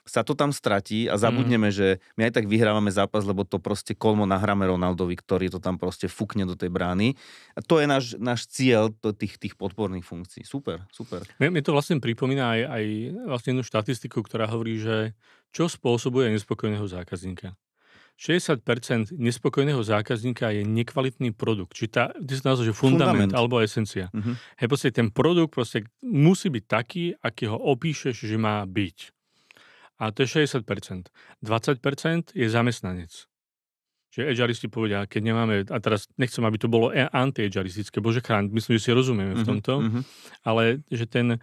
[0.07, 1.75] sa to tam stratí a zabudneme, mm.
[1.75, 5.75] že my aj tak vyhrávame zápas, lebo to proste kolmo nahráme Ronaldovi, ktorý to tam
[5.75, 7.19] proste fúkne do tej brány.
[7.53, 10.47] A to je náš, náš cieľ to, tých, tých podporných funkcií.
[10.47, 11.27] Super, super.
[11.37, 12.83] Mne, mne to vlastne pripomína aj, aj
[13.27, 15.13] vlastne jednu štatistiku, ktorá hovorí, že
[15.51, 17.53] čo spôsobuje nespokojného zákazníka.
[18.17, 21.77] 60% nespokojného zákazníka je nekvalitný produkt.
[21.77, 23.33] Čiže tá, ty sa nazval, že fundament, Fundament.
[23.37, 24.09] alebo esencia.
[24.09, 24.33] Mhm.
[24.57, 29.16] Hej, proste ten produkt proste musí byť taký, aký ho opíšeš, že má byť.
[29.97, 31.09] A to je 60%.
[31.41, 33.11] 20% je zamestnanec.
[34.07, 38.49] Čiže edžaristi povedia, keď nemáme, a teraz nechcem, aby to bolo e- anti-edžaristické, bože chráň,
[38.49, 40.01] myslím, že si rozumieme v Mhm, tomto, mhm.
[40.41, 41.37] ale že ten,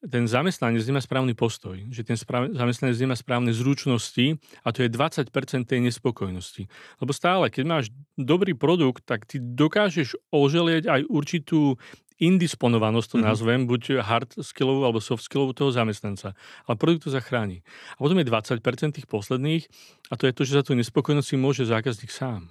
[0.00, 4.90] ten zamestnanec nemá správny postoj, že ten správ, zamestnanec nemá správne zručnosti a to je
[4.90, 6.66] 20% tej nespokojnosti.
[6.98, 7.84] Lebo stále, keď máš
[8.16, 11.76] dobrý produkt, tak ty dokážeš oželieť aj určitú
[12.18, 13.24] indisponovanosť, to Mhm.
[13.24, 16.32] nazvem, buď hard skillovú alebo soft skillovú toho zamestnanca.
[16.64, 17.60] Ale produkt to zachráni.
[17.96, 19.68] A potom je 20% tých posledných
[20.10, 22.48] a to je to, že za tú nespokojnosť si môže zákazník sám.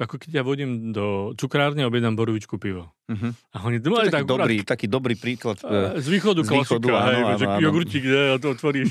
[0.00, 2.96] To ako keď ja vodím do cukrárne a objednám borovičku pivo.
[3.12, 3.28] Mhm.
[3.52, 5.60] A oni To je taký tak dobrý, taký dobrý príklad.
[5.60, 7.64] e, z východu z klasika, východu, hej, áno, že áno, áno.
[7.68, 8.88] jogurtík, kde to otvoríš.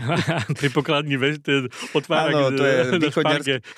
[0.60, 2.78] Pri pokladni veš, ten otvárak Áno, to je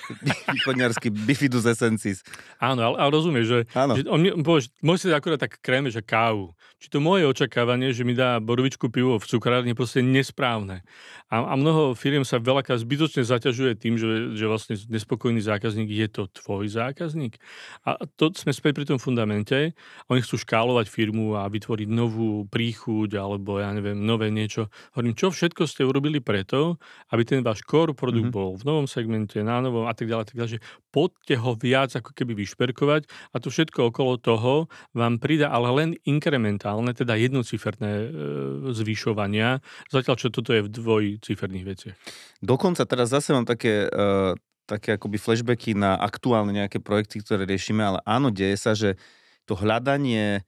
[0.55, 2.23] východňarský, bifidus essensis.
[2.63, 3.99] Áno, ale, ale rozumieš, že, Áno.
[3.99, 6.55] že on, povieš, si akurát tak kréme, že kávu.
[6.79, 10.83] Či to moje očakávanie, že mi dá borovičku pivo v cukrárni, je proste nesprávne.
[11.31, 16.07] A, a mnoho firiem sa veľakrát zbytočne zaťažuje tým, že, že vlastne nespokojný zákazník je
[16.11, 17.39] to tvoj zákazník.
[17.87, 19.72] A to sme späť pri tom fundamente.
[20.09, 24.69] Oni chcú škálovať firmu a vytvoriť novú príchuť alebo ja neviem, nové niečo.
[24.93, 26.77] Hovorím, čo všetko ste urobili preto,
[27.11, 28.35] aby ten váš core produkt Mhm.
[28.35, 31.89] bol v novom segmente, na novom a tak ďalej, tak ďalej, že poďte ho viac
[31.93, 34.53] ako keby vyšperkovať a to všetko okolo toho
[34.93, 38.07] vám prida ale len inkrementálne, teda jednociferné e,
[38.71, 39.59] zvyšovania,
[39.89, 41.95] zatiaľ čo toto je v dvojciferných veciach.
[42.39, 47.83] Dokonca teraz zase mám také, uh, také akoby flashbacky na aktuálne nejaké projekty, ktoré riešime,
[47.83, 48.95] ale áno, deje sa, že
[49.45, 50.43] to hľadanie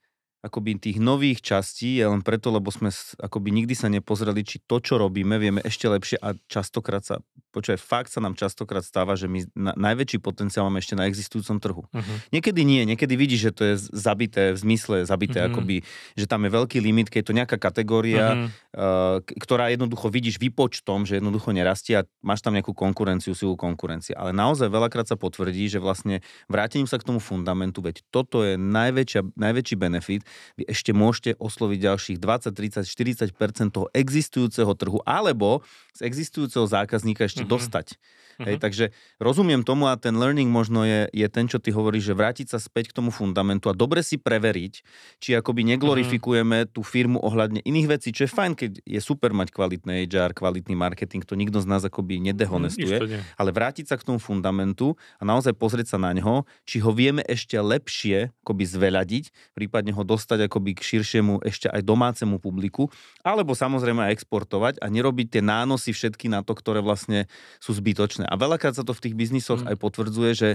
[0.46, 4.78] akoby tých nových častí je len preto, lebo sme akoby nikdy sa nepozreli, či to,
[4.78, 7.18] čo robíme, vieme ešte lepšie a častokrát sa
[7.56, 11.58] počúvaj, fakt sa nám častokrát stáva, že my na, najväčší potenciál máme ešte na existujúcom
[11.64, 11.84] trhu.
[11.88, 12.18] Uh-huh.
[12.36, 15.48] Niekedy nie, niekedy vidíš, že to je zabité, v zmysle zabité, Mhm.
[15.48, 15.76] akoby,
[16.20, 18.46] že tam je veľký limit, keď je to nejaká kategória, Mhm.
[18.76, 24.12] uh, ktorá jednoducho vidíš výpočtom, že jednoducho nerastie a máš tam nejakú konkurenciu, silu konkurencie.
[24.12, 26.20] Ale naozaj veľakrát sa potvrdí, že vlastne
[26.52, 30.22] vrátením sa k tomu fundamentu, veď toto je najväčšia, najväčší benefit,
[30.60, 35.62] vy ešte môžete osloviť ďalších 20, 30, 40% toho existujúceho trhu, alebo
[35.96, 37.50] z existujúceho zákazníka ešte Mhm.
[37.50, 37.88] dostať.
[38.36, 38.64] Hej, Mhm.
[38.68, 42.52] takže rozumiem tomu a ten learning možno je, je ten, čo ty hovoríš, že vrátiť
[42.52, 44.84] sa späť k tomu fundamentu a dobre si preveriť,
[45.24, 49.56] či akoby neglorifikujeme tú firmu ohľadne iných vecí, čo je fajn, keď je super mať
[49.56, 53.24] kvalitné HR, kvalitný marketing, to nikto z nás akoby nedehonestuje, nie.
[53.40, 57.24] ale vrátiť sa k tomu fundamentu a naozaj pozrieť sa na ňo, či ho vieme
[57.24, 62.92] ešte lepšie akoby zveľadiť, prípadne ho dostať akoby k širšiemu ešte aj domácemu publiku,
[63.24, 67.28] alebo samozrejme aj exportovať a nerobiť tie nánosy všetky na to, ktoré vlastne
[67.60, 68.24] sú zbytočné.
[68.24, 69.70] A veľakrát sa to v tých biznisoch Mm.
[69.70, 70.50] aj potvrdzuje, že,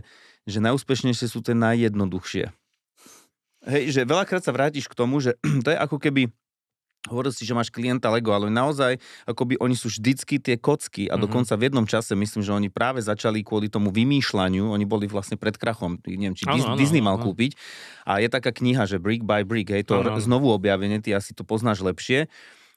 [0.45, 2.51] že najúspešnejšie sú tie najjednoduchšie.
[3.61, 6.33] Hej, že veľakrát sa vrátiš k tomu, že to je ako keby
[7.09, 11.17] Hovoril si, že máš klienta Lego, ale naozaj akoby oni sú vždycky tie kocky a
[11.17, 11.21] Mhm.
[11.25, 15.41] dokonca v jednom čase myslím, že oni práve začali kvôli tomu vymýšľaniu, oni boli vlastne
[15.41, 17.33] pred krachom, neviem, či áno, Disney áno, mal áno.
[17.33, 17.57] kúpiť
[18.05, 20.21] a je taká kniha, že Brick by Brick, hej, to áno.
[20.21, 22.29] znovu objavenie, ty asi to poznáš lepšie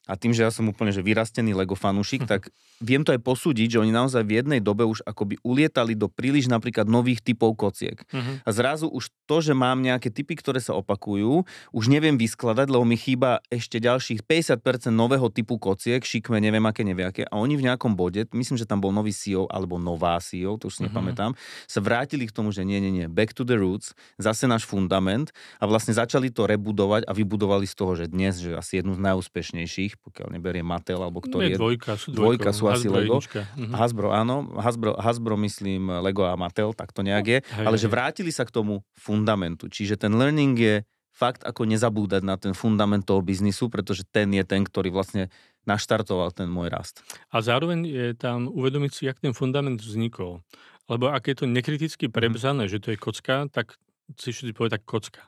[0.03, 2.51] a tým, že ja som úplne že vyrastený Lego fanúšik, tak
[2.83, 6.51] viem to aj posúdiť, že oni naozaj v jednej dobe už akoby ulietali do príliš
[6.51, 8.03] napríklad nových typov kociek.
[8.11, 8.43] Mhm.
[8.43, 12.83] A zrazu už to, že mám nejaké typy, ktoré sa opakujú, už neviem vyskladať, lebo
[12.83, 17.23] mi chýba ešte ďalších 50% nového typu kociek, šikme, neviem aké, neviem aké.
[17.23, 20.67] A oni v nejakom bode, myslím, že tam bol nový CEO alebo nová CEO, to
[20.67, 20.91] už si Mhm.
[20.91, 21.31] nepamätám,
[21.63, 25.31] sa vrátili k tomu, že nie, nie, nie, back to the roots, zase náš fundament
[25.57, 29.01] a vlastne začali to rebudovať a vybudovali z toho, že dnes, že asi jednu z
[29.01, 32.57] najúspešnejších, pokiaľ neberie Mattel alebo kto Nie, dvojka, sú Dvojka dvojkou.
[32.57, 33.17] sú asi Lego.
[33.19, 33.71] Mhm.
[33.71, 37.85] Hasbro, áno, Hasbro, Hasbro myslím Lego a Mattel, tak to nejak je, Hej, ale že
[37.85, 37.93] hej.
[37.93, 39.65] vrátili sa k tomu fundamentu.
[39.65, 40.75] Čiže ten learning je
[41.09, 45.29] fakt ako nezabúdať na ten fundament toho biznisu, pretože ten je ten, ktorý vlastne
[45.63, 47.05] naštartoval ten môj rast.
[47.29, 50.41] A zároveň je tam uvedomiť si, jak ten fundament vznikol.
[50.83, 52.11] Lebo ak je to nekriticky Mhm.
[52.11, 53.77] prebzané, že to je kocka, tak
[54.19, 55.23] si všetci povie tak kocka.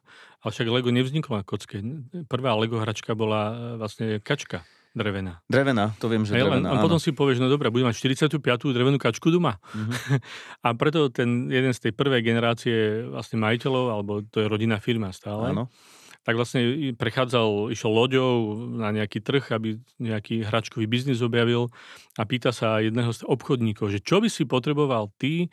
[0.45, 1.81] Ale však Lego nevzniklo na kocke.
[2.29, 5.43] Prvá Lego hračka bola e, vlastne kačka drevená.
[5.51, 8.39] Drevená, to viem, že len, drevená, a potom si povieš, no dobré, budem mať 45.
[8.71, 9.59] drevenú kačku doma.
[9.75, 9.91] Mhm.
[10.65, 15.11] A preto ten jeden z tej prvej generácie vlastne majiteľov, alebo to je rodinná firma
[15.11, 15.67] stále, Áno.
[16.25, 21.69] Tak vlastne prechádzal, išiel loďou na nejaký trh, aby nejaký hračkový biznis objavil
[22.17, 25.47] a pýta sa jedného z obchodníkov, že čo by si potreboval ty e,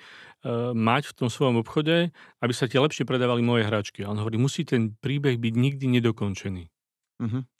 [0.73, 2.09] mať v tom svojom obchode,
[2.41, 4.01] aby sa ti lepšie predávali moje hračky.
[4.01, 6.65] A on hovorí, musí ten príbeh byť nikdy nedokončený.
[7.21, 7.52] Mhm.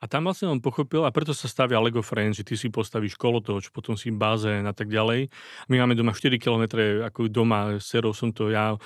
[0.00, 3.20] A tam vlastne on pochopil, a preto sa stavia Lego Friends, že ty si postavíš
[3.20, 5.28] kolotoč, potom si bazén a tak ďalej.
[5.68, 8.80] My máme doma 4 km, ako doma s cerou som to ja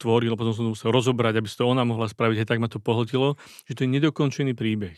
[0.00, 2.72] tvoril, potom som to musel rozobrať, aby si to ona mohla spraviť, hej, tak ma
[2.72, 3.36] to pohltilo,
[3.68, 4.96] že to je nedokončený príbeh.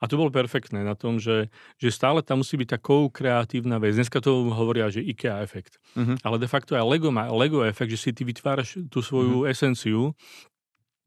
[0.00, 3.92] A to bolo perfektné na tom, že, že stále tam musí byť takou kreatívna vec.
[3.92, 5.76] Dneska to hovoria, že IKEA efekt.
[5.92, 6.24] Mhm.
[6.24, 10.16] Ale de facto aj Lego má Lego efekt, že si ty vytváraš tú svoju esenciu.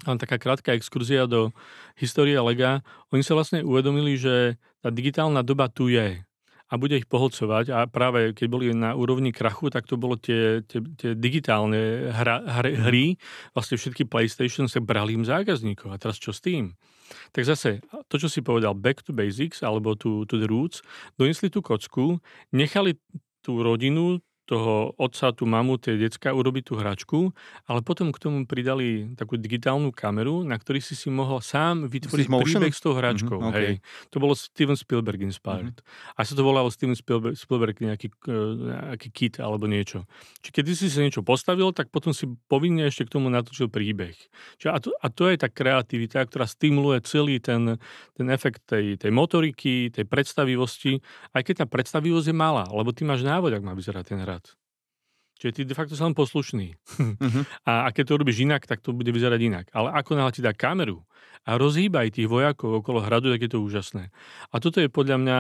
[0.03, 1.55] Len taká krátka exkurzia do
[1.95, 2.83] histórie Lega.
[3.15, 6.19] Oni sa vlastne uvedomili, že tá digitálna doba tu je
[6.73, 10.65] a bude ich pohlcovať a práve keď boli na úrovni krachu, tak to bolo tie,
[10.65, 13.05] tie, tie digitálne hra, hry, hry,
[13.53, 16.73] vlastne všetky PlayStation sa brali im zákazníkov a teraz čo s tým?
[17.29, 20.81] Tak zase, to, čo si povedal, back to basics, alebo to, to the roots,
[21.13, 22.17] donesli tú kocku,
[22.49, 22.97] nechali
[23.45, 27.19] tú rodinu, toho otca, tú mamu, tie decka urobiť tú hračku,
[27.63, 32.27] ale potom k tomu pridali takú digitálnu kameru, na ktorý si si mohol sám vytvoriť
[32.27, 33.39] príbeh s tou hračkou.
[33.39, 33.73] Mhm, hej.
[34.11, 35.79] To bolo Steven Spielberg inspired.
[36.17, 40.07] A sa to volalo Steven Spielberg, Spielberg nejaký, nejaký kit alebo niečo.
[40.43, 44.15] Čiže keď si si niečo postavil, tak potom si povinne ešte k tomu natočil príbeh.
[44.59, 47.77] Čiže a, to, a to je tá kreativita, ktorá stimuluje celý ten,
[48.17, 50.99] ten efekt tej, tej motoriky, tej predstavivosti,
[51.35, 54.32] aj keď tá predstavivosť je malá, lebo ty máš návod, ak má vyzerať ten hrad.
[55.43, 56.79] Čiže ty de facto sa len poslušný.
[57.19, 57.43] Mhm.
[57.67, 59.65] A, a keď to robíš inak, tak to bude vyzerať inak.
[59.75, 61.03] Ale ako náhle ti dá kameru
[61.43, 64.07] a rozhýbaj tých vojakov okolo hradu, tak je to úžasné.
[64.51, 65.39] A toto je podľa mňa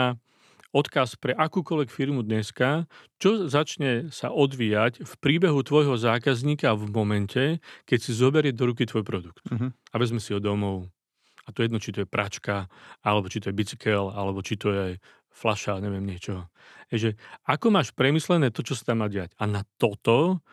[0.75, 2.89] odkaz pre akúkoľvek firmu dneska,
[3.21, 7.43] čo začne sa odvíjať v príbehu tvojho zákazníka v momente,
[7.87, 9.39] keď si zoberie do ruky tvoj produkt.
[9.47, 9.71] Mhm.
[9.71, 10.91] A vezme si ho domov.
[11.43, 12.71] A to je jedno, či to je pračka,
[13.03, 14.85] alebo či to je bicykel, alebo či to je
[15.33, 16.47] fľaša, neviem niečo.
[16.93, 17.09] Je, že
[17.49, 19.33] ako máš premyslené to, čo sa tam má diať.
[19.41, 20.45] A na toto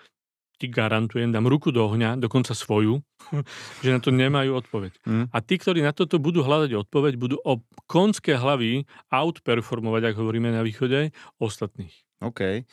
[0.61, 3.01] ti garantujem, dám ruku do ohňa, dokonca svoju,
[3.85, 4.93] že na to nemajú odpoveď.
[5.09, 5.25] Mhm.
[5.33, 10.53] A tí, ktorí na toto budú hľadať odpoveď, budú o konské hlavy outperformovať, ak hovoríme
[10.53, 11.97] na východe, ostatných.
[12.21, 12.69] OK.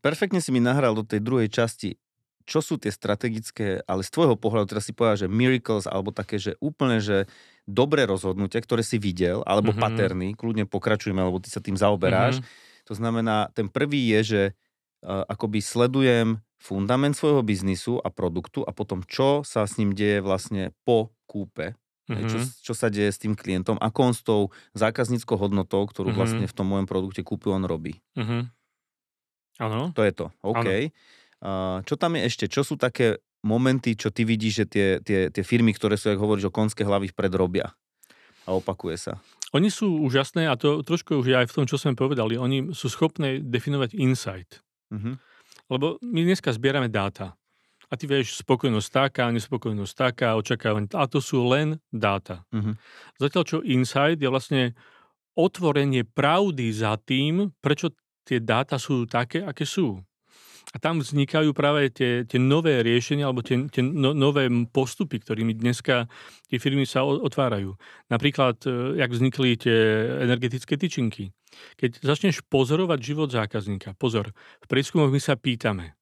[0.00, 2.00] Perfektne si mi nahral do tej druhej časti,
[2.48, 6.38] čo sú tie strategické, ale z tvojho pohľadu teraz si povedal, že miracles, alebo také,
[6.38, 7.26] že úplne, že
[7.66, 9.84] dobré rozhodnutia, ktoré si videl, alebo mm-hmm.
[9.84, 12.40] paterny, kľudne pokračujeme, lebo ty sa tým zaoberáš.
[12.40, 12.86] Mm-hmm.
[12.86, 14.42] To znamená, ten prvý je, že
[15.02, 20.22] uh, akoby sledujem fundament svojho biznisu a produktu a potom čo sa s ním deje
[20.22, 21.76] vlastne po kúpe
[22.06, 22.30] Mm-hmm.
[22.30, 22.38] Čo,
[22.70, 26.18] čo sa deje s tým klientom, ako on s tou zákazníckou hodnotou, ktorú mm-hmm.
[26.22, 27.98] vlastne v tom mojom produkte kúpi, on robí.
[28.14, 28.42] Mm-hmm.
[29.58, 29.90] Áno.
[29.90, 30.26] To je to.
[30.46, 30.94] OK.
[31.42, 32.44] Uh, čo tam je ešte?
[32.46, 36.26] Čo sú také momenty, čo ty vidíš, že tie, tie, tie firmy, ktoré sú, ako
[36.26, 37.70] hovoríš, o konské hlavy vpred robia?
[38.46, 39.22] A opakuje sa.
[39.54, 42.34] Oni sú úžasné a to trošku už aj v tom, čo sme povedali.
[42.34, 44.58] Oni sú schopné definovať insight.
[44.90, 45.14] Mm-hmm.
[45.70, 47.38] Lebo my dneska zbierame dáta.
[47.86, 50.90] A ty vieš, spokojnosť taká, nespokojnosť taká, očakávanie.
[50.98, 52.42] A to sú len dáta.
[52.50, 52.74] Uh-huh.
[53.14, 54.62] Zatiaľ, čo insight je vlastne
[55.38, 57.94] otvorenie pravdy za tým, prečo
[58.26, 60.02] tie dáta sú také, aké sú.
[60.76, 65.56] A tam vznikajú práve tie, tie nové riešenia alebo tie, tie no, nové postupy, ktorými
[65.56, 66.04] dneska
[66.52, 67.80] tie firmy sa otvárajú.
[68.12, 69.78] Napríklad, e, jak vznikli tie
[70.28, 71.32] energetické tyčinky.
[71.80, 75.96] Keď začneš pozorovať život zákazníka, pozor, v prieskumoch my sa pýtame,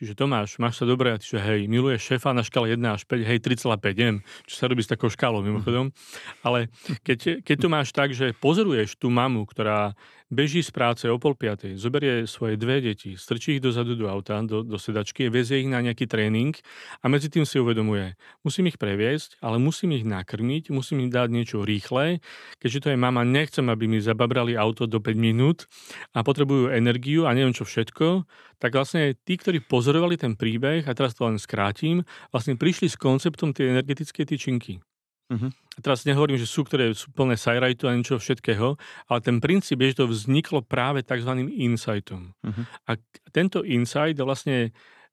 [0.00, 3.04] Čiže Tomáš, máš sa dobre, a ty, že hej, miluješ šéfa na škále 1 až
[3.04, 5.92] 5, hej, 3,5, čo sa robí s takou škálou mimochodom.
[6.40, 6.72] Ale
[7.04, 9.92] keď, keď to máš tak, že pozoruješ tú mamu, ktorá
[10.30, 14.38] beží z práce o pol piatej, zoberie svoje dve deti, strčí ich dozadu do auta,
[14.46, 16.54] do, do sedačky, vezie ich na nejaký tréning
[17.02, 18.14] a medzi tým si uvedomuje,
[18.46, 22.22] musím ich previesť, ale musím ich nakrmiť, musím im dať niečo rýchle,
[22.62, 25.66] keďže to je mama, nechcem, aby mi zababrali auto do 5 minút
[26.14, 28.24] a potrebujú energiu a neviem čo všetko,
[28.62, 32.96] tak vlastne tí, ktorí pozorovali ten príbeh, a teraz to len skrátim, vlastne prišli s
[33.00, 34.78] konceptom tej energetickej tyčinky.
[35.30, 35.50] Uh-huh.
[35.78, 38.74] Teraz nehovorím, že sú, ktoré sú plné sajrajtu a niečo všetkého,
[39.06, 41.46] ale ten princíp je, že to vzniklo práve tzv.
[41.46, 42.34] insightom.
[42.42, 42.64] Uh-huh.
[42.90, 42.98] A
[43.30, 44.56] tento insight je vlastne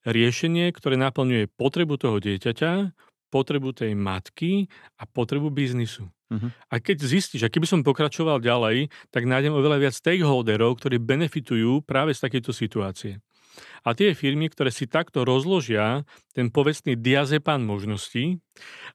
[0.09, 2.97] riešenie, ktoré naplňuje potrebu toho dieťaťa,
[3.29, 6.09] potrebu tej matky a potrebu biznisu.
[6.27, 6.49] Uh-huh.
[6.67, 11.85] A keď zistíš, a keby som pokračoval ďalej, tak nájdem oveľa viac stakeholderov, ktorí benefitujú
[11.85, 13.21] práve z takejto situácie.
[13.85, 18.41] A tie firmy, ktoré si takto rozložia ten povestný diazepán možností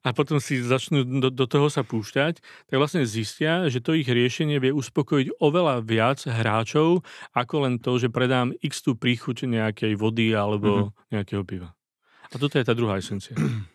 [0.02, 4.06] a potom si začnú do, do toho sa púšťať, tak vlastne zistia, že to ich
[4.06, 9.94] riešenie vie uspokojiť oveľa viac hráčov, ako len to, že predám x tú príchuť nejakej
[9.94, 11.10] vody alebo mm-hmm.
[11.14, 11.74] nejakého piva.
[12.32, 13.36] A toto je tá druhá esencia.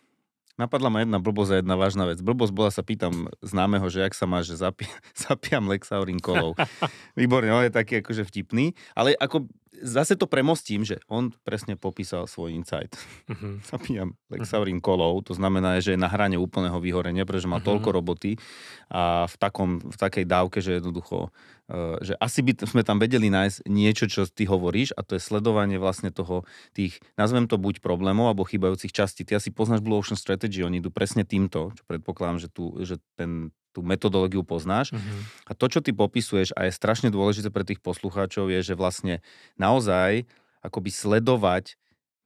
[0.58, 2.18] Napadla ma jedna blbosť a jedna vážna vec.
[2.18, 6.58] Blbosť bola, sa pýtam známeho, že jak sa má, že zapi- zapijam Lexaurin kolou.
[7.18, 9.46] Výborne, on je taký akože vtipný, ale ako
[9.82, 12.94] zase to premostím, že on presne popísal svoj insight.
[13.28, 13.60] Uh-huh.
[13.60, 17.76] Zapíjam Lexaurin kolou, to znamená, že je na hrane úplného vyhorenia, pretože má uh-huh.
[17.76, 18.40] toľko roboty
[18.88, 23.28] a v, takom, v takej dávke, že jednoducho, uh, že asi by sme tam vedeli
[23.28, 27.84] nájsť niečo, čo ty hovoríš a to je sledovanie vlastne toho, tých, nazvem to buď
[27.84, 29.28] problémov alebo chýbajúcich častí.
[29.28, 32.96] Ty asi poznáš Blue Ocean Strategy, oni idú presne týmto, čo predpokladám, že, tu, že
[33.12, 34.90] ten tú metodológiu poznáš.
[34.90, 35.22] Uh-huh.
[35.46, 39.22] A to, čo ty popisuješ a je strašne dôležité pre tých poslucháčov, je, že vlastne
[39.54, 40.26] naozaj
[40.66, 41.78] akoby sledovať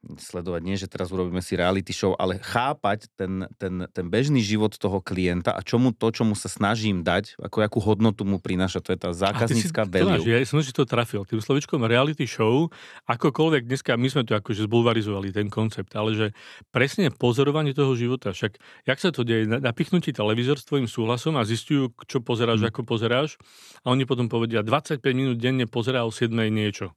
[0.03, 4.75] sledovať, nie že teraz urobíme si reality show, ale chápať ten, ten, ten bežný život
[4.75, 8.83] toho klienta a čomu to, čo mu sa snažím dať, ako akú hodnotu mu prináša,
[8.83, 10.27] to je tá zákaznícka value.
[10.27, 11.23] Ja som si to trafil.
[11.23, 12.67] Tým slovičkom reality show,
[13.07, 16.27] akokoľvek dneska, my sme to akože zbulvarizovali, ten koncept, ale že
[16.75, 18.35] presne pozorovanie toho života.
[18.35, 19.47] Však, jak sa to deje?
[19.47, 22.71] Napichnutí televízor s tvojim súhlasom a zistujú, čo pozeráš, hmm.
[22.75, 23.39] ako pozeráš
[23.87, 26.91] a oni potom povedia, 25 minút denne pozerá o 7 niečo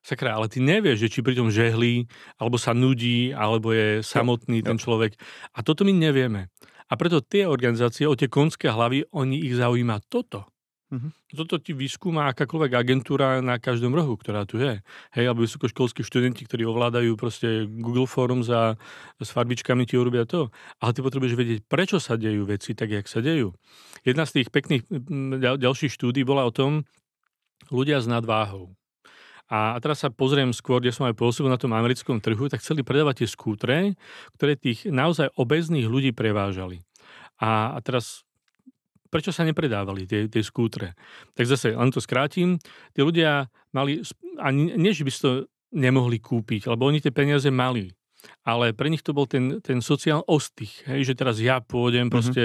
[0.00, 2.08] sakra, ale ty nevieš, že či pri tom žehlí,
[2.40, 5.16] alebo sa nudí, alebo je samotný ten človek.
[5.56, 6.48] A toto my nevieme.
[6.90, 10.50] A preto tie organizácie, o tie konské hlavy, oni ich zaujíma toto.
[10.90, 11.06] Uh-huh.
[11.30, 14.82] Toto ti vyskúma akákoľvek agentúra na každom rohu, ktorá tu je.
[15.14, 18.74] Hej, alebo vysokoškolskí študenti, ktorí ovládajú proste Google Forms a
[19.22, 20.50] s farbičkami ti urobia to.
[20.82, 23.54] Ale ty potrebuješ vedieť, prečo sa dejú veci tak, jak sa dejú.
[24.02, 24.82] Jedna z tých pekných
[25.62, 26.82] ďalších štúdí bola o tom,
[27.70, 28.74] ľudia s nadváhou.
[29.50, 32.86] A teraz sa pozriem skôr, kde som aj pôsobil na tom americkom trhu, tak chceli
[32.86, 33.76] predávať tie skútre,
[34.38, 36.86] ktoré tých naozaj obezných ľudí prevážali.
[37.42, 38.22] A, a teraz
[39.10, 40.94] prečo sa nepredávali tie, tie skútre?
[41.34, 42.62] Tak zase, len to skrátim,
[42.94, 44.06] tí ľudia mali,
[44.38, 45.30] a nie, že by si to
[45.74, 47.90] nemohli kúpiť, lebo oni tie peniaze mali
[48.44, 52.14] ale pre nich to bol ten, ten sociál ostých, hej, že teraz ja pôjdem mm-hmm.
[52.14, 52.44] proste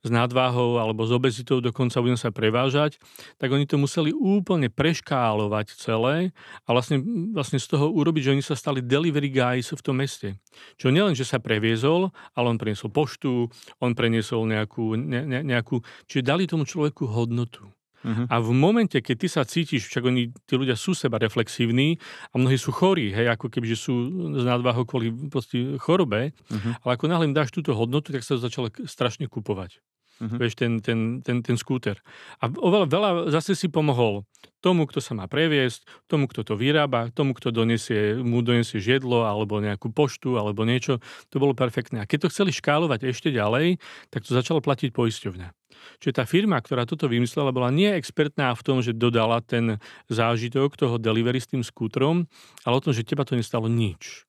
[0.00, 2.96] s nadváhou alebo s obezitou, dokonca budem sa prevážať,
[3.36, 6.30] tak oni to museli úplne preškálovať celé
[6.64, 7.02] a vlastne,
[7.34, 10.38] vlastne z toho urobiť, že oni sa stali delivery guys v tom meste.
[10.78, 13.50] Čo nielen, že sa previezol, ale on preniesol poštu,
[13.82, 17.66] on preniesol nejakú, ne, ne, nejakú čiže dali tomu človeku hodnotu.
[18.02, 18.24] Mhm.
[18.28, 21.96] A v momente, keď ty sa cítiš, však oni, tí ľudia sú seba reflexívni
[22.30, 23.94] a mnohí sú chorí, hej, ako keby, že sú
[24.34, 26.82] z nadváhou kvôli proste chorobe, Mhm.
[26.82, 29.78] ale ako náhle im dáš túto hodnotu, tak sa to začalo strašne kupovať.
[30.22, 30.38] Mhm.
[30.38, 31.98] Vieš, ten, ten, ten, ten skúter.
[32.38, 34.22] A oveľa veľa zase si pomohol
[34.62, 39.26] tomu, kto sa má previesť, tomu, kto to vyrába, tomu, kto donesie, mu donesie žiedlo,
[39.26, 41.02] alebo nejakú poštu, alebo niečo.
[41.34, 41.98] To bolo perfektné.
[41.98, 43.82] A keď to chceli škálovať ešte ďalej,
[44.14, 45.50] tak to začalo platiť poisťovňa.
[45.98, 50.78] Čiže tá firma, ktorá toto vymyslela, bola nie expertná v tom, že dodala ten zážitok
[50.78, 52.30] toho delivery s tým skútrom,
[52.62, 54.22] ale o tom, že teba to nestalo nič.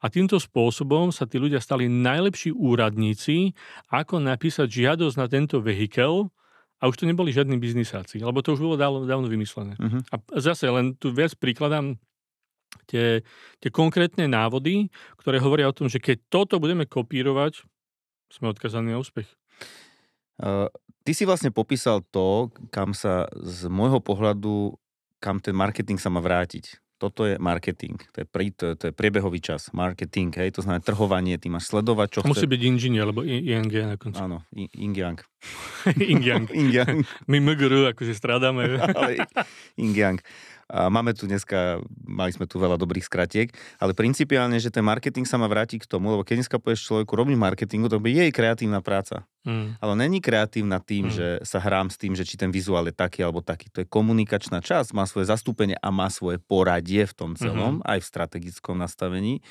[0.00, 3.56] A týmto spôsobom sa tí ľudia stali najlepší úradníci,
[3.88, 6.28] ako napísať žiadosť na tento vehikel
[6.76, 9.76] a už to neboli žiadni biznisáci, lebo to už bolo dávno, dávno vymyslené.
[9.80, 10.12] Mhm.
[10.12, 11.96] A zase len tu viac prikladám
[12.84, 13.24] tie,
[13.64, 17.64] tie konkrétne návody, ktoré hovoria o tom, že keď toto budeme kopírovať,
[18.28, 19.26] sme odkazaní na úspech.
[20.36, 20.68] Uh,
[21.06, 24.76] ty si vlastne popísal to, kam sa z môjho pohľadu,
[25.22, 26.76] kam ten marketing sa má vrátiť.
[26.96, 30.80] Toto je marketing, to je, prí, to, to je priebehový čas, marketing, hej, to znamená
[30.80, 32.52] trhovanie, ty máš sledovať, čo musí chce...
[32.56, 34.16] byť inžinier, alebo ING na konci.
[34.16, 35.28] Áno, I- Ing Yang.
[36.12, 36.44] Ing Yang.
[36.58, 38.80] Ing Yang, My MGR akože strádame.
[38.96, 39.28] ale
[39.76, 40.24] Ing Yang.
[40.66, 45.22] A máme tu dneska, mali sme tu veľa dobrých skratiek, ale principiálne, že ten marketing
[45.22, 48.30] sa má vrátiť k tomu, lebo keď dneska povieš človeku, robím marketingu, to by jej
[48.34, 49.22] kreatívna práca.
[49.46, 49.78] Mm.
[49.78, 51.14] Ale není kreatívna tým, Mm.
[51.14, 53.70] že sa hrám s tým, že či ten vizuál je taký alebo taký.
[53.70, 58.02] To je komunikačná časť, má svoje zastúpenie a má svoje poradie v tom celom, aj
[58.02, 59.46] v strategickom nastavení.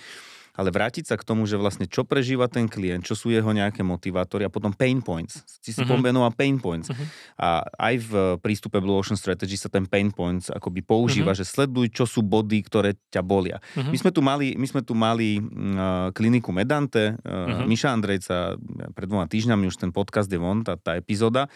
[0.55, 3.83] Ale vrátiť sa k tomu, že vlastne čo prežíva ten klient, čo sú jeho nejaké
[3.83, 5.43] motivátory a potom pain points.
[5.59, 5.89] Si si Mhm.
[5.91, 6.87] pomenoval pain points.
[6.87, 7.05] Mhm.
[7.37, 11.91] A aj v prístupe Blue Ocean Strategy sa ten pain points akoby používa, že sleduj,
[11.91, 13.59] čo sú body, ktoré ťa bolia.
[13.75, 13.91] Mhm.
[13.91, 17.67] My sme tu mali, my sme tu mali uh, kliniku Medante, uh, Mhm.
[17.67, 18.55] Miša Andrejca,
[18.95, 21.51] pred dvoma týždňami už ten podcast je von, tá, tá epizóda.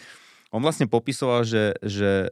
[0.50, 2.26] On vlastne popisoval, že, že,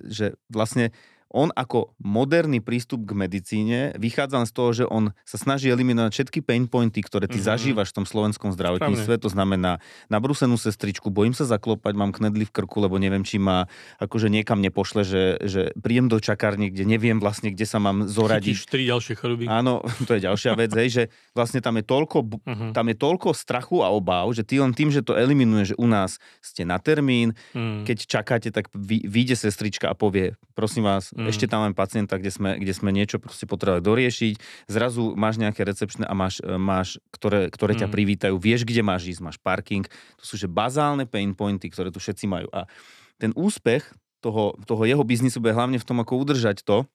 [0.00, 0.88] že vlastne
[1.30, 6.38] on ako moderný prístup k medicíne vychádza z toho, že on sa snaží eliminovať všetky
[6.40, 7.44] pain pointy, ktoré ty Mhm.
[7.44, 9.14] zažívaš v tom slovenskom zdravotníctve.
[9.18, 9.76] To znamená
[10.08, 14.58] nabrúsenú sestričku, bojím sa zaklopať, mám knedly v krku, lebo neviem, či ma akože niekam
[14.58, 18.56] nepošle, že, že príjem do čakárne, kde neviem vlastne, kde sa mám zoradiť.
[18.56, 19.44] Chytíš tri ďalšie choroby.
[19.46, 22.66] Áno, to je ďalšia vec, hej, že vlastne tam je toľko, Mhm.
[22.72, 25.84] tam je toľko strachu a obáv, že ty len tým, že to eliminuje, že u
[25.84, 27.84] nás ste na termín, Mm.
[27.84, 31.26] keď čakáte, tak vy, vyjde sestrička a povie, prosím vás, Mm.
[31.26, 34.34] ešte tam máme pacienta, kde sme, kde sme niečo proste potrebovali doriešiť,
[34.70, 37.94] zrazu máš nejaké recepčné a máš, e, máš ktoré, ktoré ťa Mm.
[37.98, 39.82] privítajú, vieš, kde máš ísť, máš parking,
[40.14, 42.46] to sú že bazálne pain pointy, ktoré tu všetci majú.
[42.54, 42.70] A
[43.18, 43.82] ten úspech
[44.22, 46.86] toho, toho jeho biznisu bude hlavne v tom, ako udržať to,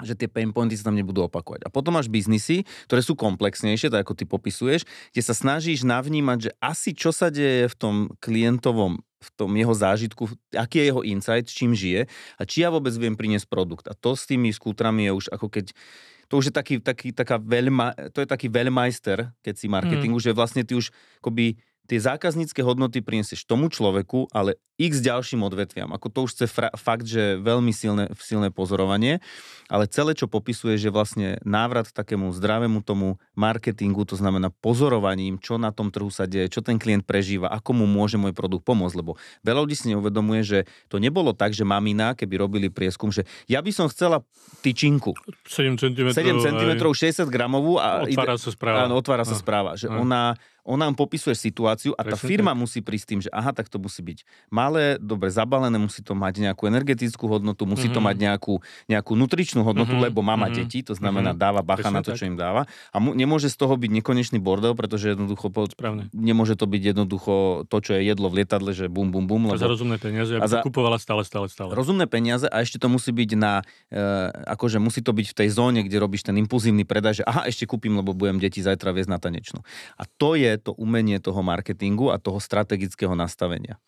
[0.00, 1.68] že tie pain pointy sa tam nebudú opakovať.
[1.68, 6.38] A potom máš biznisy, ktoré sú komplexnejšie, tak ako ty popisuješ, kde sa snažíš navnímať,
[6.48, 11.02] že asi čo sa deje v tom klientovom v tom jeho zážitku, aký je jeho
[11.06, 13.86] insight, čím žije a či ja vôbec viem priniesť produkt.
[13.86, 15.70] A to s tými skútrami je už ako keď
[16.26, 20.24] to už je taký, taký, taká veľma, to je taký veľmajster, keď si marketingu, mm.
[20.24, 20.88] že vlastne ty už
[21.20, 25.92] akoby tie zákaznícke hodnoty prinesieš tomu človeku, ale x ďalším odvetviam.
[25.94, 29.20] Ako to už chce fra- fakt, že veľmi silné, silné pozorovanie,
[29.68, 35.38] ale celé, čo popisuje, že vlastne návrat k takému zdravému tomu marketingu, to znamená pozorovaním,
[35.38, 38.64] čo na tom trhu sa deje, čo ten klient prežíva, ako mu môže môj produkt
[38.66, 39.14] pomôcť, lebo
[39.44, 43.60] veľa ľudí si neuvedomuje, že to nebolo tak, že mamina, keby robili prieskum, že ja
[43.62, 44.24] by som chcela
[44.64, 45.14] tyčinku,
[45.46, 46.08] 7 cm.
[46.10, 48.78] 7 cm, 60 gramovú a Otvára sa správa.
[48.86, 49.70] Áno, otvára sa správa.
[49.78, 53.50] Že ona, ona nám popisuje situáciu a tá Presne firma musí prísť tým, že aha,
[53.50, 57.98] tak to musí byť malé, dobre zabalené, musí to mať nejakú energetickú hodnotu, musí to
[57.98, 58.06] Mhm.
[58.06, 58.54] mať nejakú,
[58.86, 61.38] nejakú nutričnú hodnotu, Mhm, lebo má mhm, deti, to znamená mhm.
[61.38, 62.18] dáva bacha Presne na to, tak.
[62.18, 62.64] čo im dáva.
[62.88, 66.06] A mu, nemôže z toho byť nekonečný bordel, pretože jednoducho po, Správne.
[66.12, 67.32] nemôže to byť jednoducho
[67.66, 69.42] to, čo je jedlo v lietadle, že bum, bum, bum.
[69.48, 71.74] A za Lebo rozumné peniaze, aby za- kupovala stále, stále, stále.
[71.74, 74.00] rozumné peniaze a ešte to musí byť na, e,
[74.48, 77.64] akože musí to byť v tej zóne, kde robíš ten impulzívny predaj, že aha, ešte
[77.64, 79.60] kúpim, lebo budem deti zajtra viesť na tanečnú.
[79.96, 83.78] A to je to umenie toho marketingu a toho strategického nastavenia.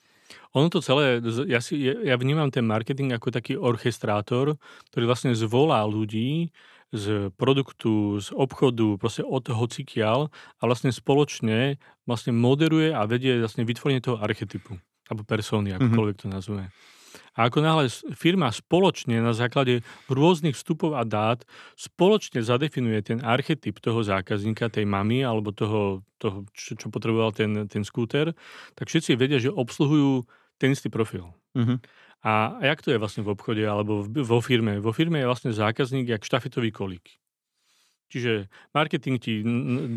[0.55, 1.19] Ono to celé,
[1.51, 4.57] ja, si, ja ja vnímam ten marketing ako taký orchestrátor,
[4.91, 6.55] ktorý vlastne zvolá ľudí
[6.95, 13.67] z produktu, z obchodu, proste od hocikiaľ a vlastne spoločne vlastne moderuje a vedie vlastne
[13.67, 14.79] vytvorenie toho archetypu
[15.11, 16.71] alebo persóny, akokoľvek to nazveme.
[17.35, 21.43] A ako náhle firma spoločne na základe rôznych vstupov a dát
[21.75, 27.67] spoločne zadefinuje ten archetyp toho zákazníka, tej mamy alebo toho, toho čo, čo potreboval ten,
[27.67, 28.35] ten skúter,
[28.79, 30.27] tak všetci vedia, že obsluhujú
[30.59, 31.31] ten istý profil.
[31.55, 31.83] Mhm.
[32.25, 34.81] A jak to je vlastne v obchode alebo vo firme?
[34.81, 37.21] Vo firme je vlastne zákazník jak štafetový kolík.
[38.15, 39.43] Čiže marketing ti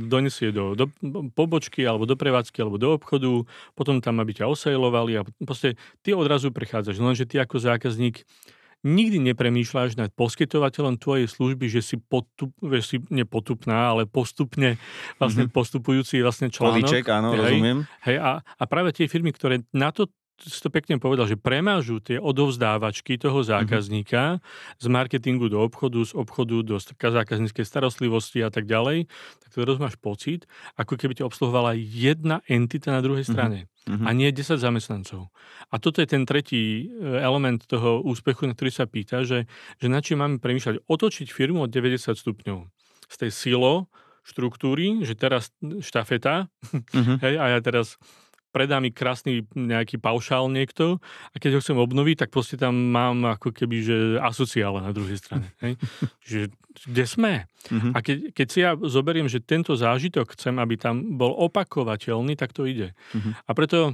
[0.09, 0.89] donesie do, do
[1.37, 3.45] pobočky alebo do prevádzky alebo do obchodu,
[3.77, 6.97] potom tam aby ťa osejlovali a proste ty odrazu prechádzaš.
[6.97, 8.25] Lenže ty ako zákazník
[8.81, 14.81] nikdy nepremýšľaš nad poskytovateľom tvojej služby, že si, potup, že si nepotupná, ale postupne
[15.21, 15.57] vlastne mm-hmm.
[15.57, 16.85] postupujúci vlastne článok.
[16.85, 17.77] Políček, áno, hej, rozumiem.
[18.05, 20.09] Hej, a, a práve tie firmy, ktoré na to
[20.45, 23.47] si to pekne povedal, že premážu tie odovzdávačky toho mhm.
[23.47, 24.77] zákazníka mm-hmm.
[24.77, 29.09] z marketingu do obchodu, z obchodu do zákazníckej starostlivosti a tak ďalej,
[29.41, 30.45] tak to máš pocit,
[30.77, 33.31] ako keby ťa obsluhovala jedna entita na druhej mhm.
[33.33, 34.05] strane mm-hmm.
[34.05, 35.33] a nie 10 zamestnancov.
[35.71, 39.49] A toto je ten tretí e, element toho úspechu, na ktorý sa pýta, že,
[39.81, 40.85] že na čím máme premýšľať.
[40.85, 42.69] Otočiť firmu od 90 stupňov.
[43.07, 43.87] Z tej silo,
[44.27, 47.17] štruktúry, že teraz štafeta, mm-hmm.
[47.23, 47.95] hej, a ja teraz
[48.57, 50.97] predá mi krásny nejaký paušál niekto
[51.29, 55.21] a keď ho chcem obnoviť, tak proste tam mám ako keby, že asociále na druhej
[55.21, 55.53] strane.
[55.61, 55.77] Hej?
[56.25, 56.41] Čiže
[56.89, 57.33] kde sme?
[57.69, 57.91] Mm-hmm.
[57.93, 62.57] A keď, keď si ja zoberiem, že tento zážitok chcem, aby tam bol opakovateľný, tak
[62.57, 62.97] to ide.
[63.13, 63.33] Mm-hmm.
[63.45, 63.93] A preto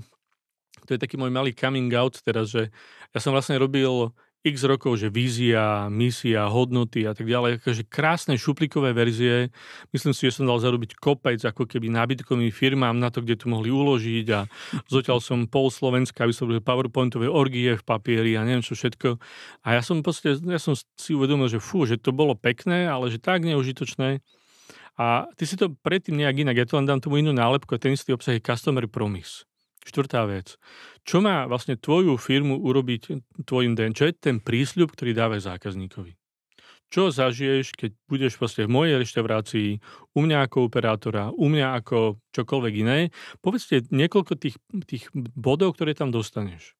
[0.88, 2.72] to je taký môj malý coming out teraz, že
[3.11, 4.11] ja som vlastne robil
[4.44, 9.56] x rokov, že vízia, misia, hodnoty a tak ďalej, akože krásne šuplikové verzie.
[9.96, 13.48] Myslím si, že som dal zarobiť kopec ako keby nábytkovým firmám na to, kde to
[13.48, 14.44] mohli uložiť a
[14.91, 19.16] zoťal som pol Slovenska, aby som PowerPointové orgie v papieri a neviem čo všetko.
[19.64, 23.08] A ja som proste, ja som si uvedomil, že fú, že to bolo pekné, ale
[23.08, 24.20] že tak neužitočné.
[25.00, 27.82] A ty si to predtým nejak inak, ja to len dám tomu inú nálepku a
[27.82, 29.48] ten istý obsah je Customer Promise.
[29.84, 30.55] Štvrtá vec.
[31.03, 33.91] Čo má vlastne tvoju firmu urobiť tvojim den?
[33.91, 36.15] Čo je ten prísľub, ktorý dávaš zákazníkovi?
[36.93, 39.69] Čo zažiješ, keď budeš vlastne v mojej reštaurácii,
[40.13, 43.09] u mňa ako operátora, u mňa ako čokoľvek iné?
[43.41, 46.77] Povedzte niekoľko tých, tých bodov, ktoré tam dostaneš.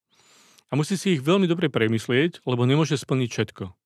[0.70, 3.83] A musíš si ich veľmi dobre premyslieť, lebo nemôže splniť všetko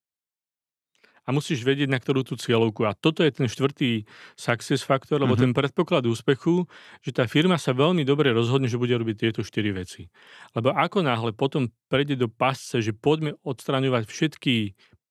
[1.28, 2.88] a musíš vedieť, na ktorú tú cieľovku.
[2.88, 4.08] A toto je ten štvrtý
[4.40, 5.52] success faktor, lebo mm-hmm.
[5.52, 6.64] ten predpoklad úspechu,
[7.04, 10.08] že tá firma sa veľmi dobre rozhodne, že bude robiť tieto štyri veci.
[10.56, 14.56] Lebo ako náhle potom prejde do pasce, že poďme odstraňovať všetky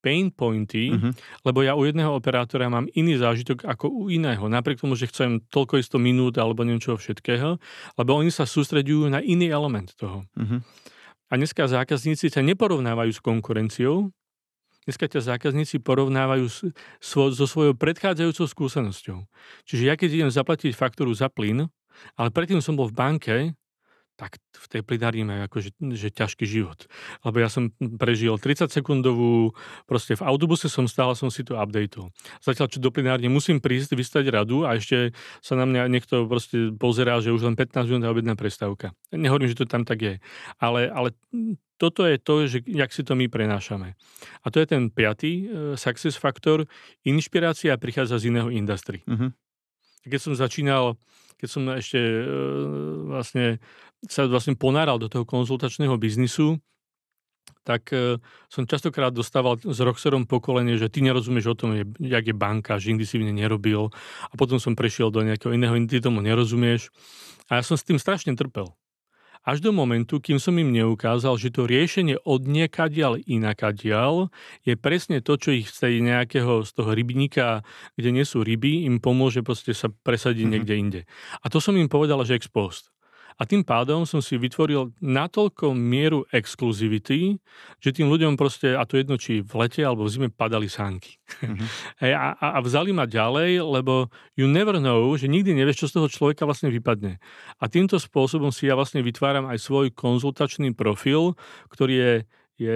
[0.00, 1.42] pain pointy, mm-hmm.
[1.42, 5.42] lebo ja u jedného operátora mám iný zážitok ako u iného, napriek tomu, že chcem
[5.50, 7.58] toľko isto minút alebo niečo všetkého,
[7.98, 10.22] lebo oni sa sústredujú na iný element toho.
[10.38, 10.60] Mm-hmm.
[11.26, 14.14] A dneska zákazníci sa neporovnávajú s konkurenciou,
[14.86, 16.46] Dneska ťa zákazníci porovnávajú
[17.02, 19.18] svo, so svojou predchádzajúcou skúsenosťou.
[19.66, 21.66] Čiže ja keď idem zaplatiť faktúru za plyn,
[22.14, 23.36] ale predtým som bol v banke,
[24.16, 26.88] tak v tej plinárni majú akože že ťažký život.
[27.20, 27.68] Lebo ja som
[28.00, 29.52] prežil 30 sekundovú,
[29.84, 32.08] proste v autobuse som stál som si to updateol.
[32.40, 35.12] Zatiaľ, čo do plinárne musím prísť, vystať radu a ešte
[35.44, 38.96] sa na mňa niekto proste pozerá, že už len 15 minút je obedná prestávka.
[39.12, 40.14] Nehovorím, že to tam tak je.
[40.56, 41.12] Ale, ale
[41.76, 43.94] toto je to, že jak si to my prenášame.
[44.44, 45.46] A to je ten piatý uh,
[45.76, 46.64] success faktor.
[47.04, 49.04] Inšpirácia prichádza z iného industry.
[49.04, 49.32] Uh-huh.
[50.08, 50.96] Keď som začínal,
[51.36, 52.24] keď som ešte uh,
[53.12, 53.60] vlastne
[54.04, 56.60] sa vlastne ponáral do toho konzultačného biznisu,
[57.66, 62.34] tak uh, som častokrát dostával s Roxerom pokolenie, že ty nerozumieš o tom, jak je
[62.36, 63.90] banka, že nikdy si v nej nerobil.
[64.30, 66.94] A potom som prešiel do nejakého iného, ty tomu nerozumieš.
[67.50, 68.70] A ja som s tým strašne trpel
[69.46, 74.34] až do momentu, kým som im neukázal, že to riešenie od niekadiaľ inakadiaľ
[74.66, 77.62] je presne to, čo ich z tej nejakého, z toho rybníka,
[77.94, 80.50] kde nie sú ryby, im pomôže proste sa presadiť mm-hmm.
[80.52, 81.00] niekde inde.
[81.40, 82.90] A to som im povedal, že ex post.
[83.36, 87.36] A tým pádom som si vytvoril natoľko mieru exkluzivity,
[87.84, 91.16] že tým ľuďom proste, a to jedno, či v lete alebo v zime padali sánky.
[91.46, 91.68] Mm-hmm.
[92.16, 96.08] a, a vzali ma ďalej, lebo you never know, že nikdy nevieš, čo z toho
[96.08, 97.20] človeka vlastne vypadne.
[97.60, 101.36] A týmto spôsobom si ja vlastne vytváram aj svoj konzultačný profil,
[101.70, 102.12] ktorý je,
[102.56, 102.74] je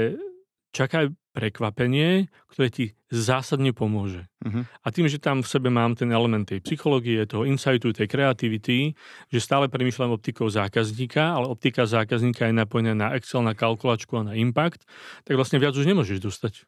[0.77, 4.31] čakaj prekvapenie, ktoré ti zásadne pomôže.
[4.47, 4.63] Uh-huh.
[4.87, 8.95] A tým, že tam v sebe mám ten element tej psychológie, toho insightu, tej kreativity,
[9.29, 14.31] že stále premýšľam optikou zákazníka, ale optika zákazníka je napojená na Excel, na kalkulačku a
[14.31, 14.87] na impact,
[15.27, 16.65] tak vlastne viac už nemôžeš dostať.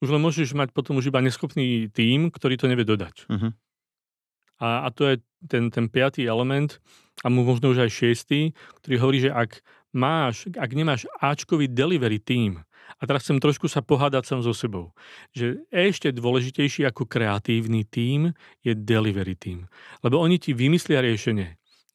[0.00, 3.26] Už len môžeš mať potom už iba neschopný tím, ktorý to nevie dodať.
[3.26, 3.50] Uh-huh.
[4.62, 5.14] A, a to je
[5.50, 6.78] ten, ten piatý element,
[7.20, 8.40] a mu možno už aj šiestý,
[8.80, 9.60] ktorý hovorí, že ak
[9.92, 12.64] máš, ak nemáš Ačkový delivery team,
[12.98, 14.90] a teraz chcem trošku sa pohádať sám so sebou.
[15.36, 18.34] Že ešte dôležitejší ako kreatívny tím
[18.66, 19.70] je delivery team.
[20.02, 21.48] Lebo oni ti vymyslia riešenie,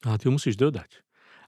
[0.07, 1.03] ale ty ho musíš dodať.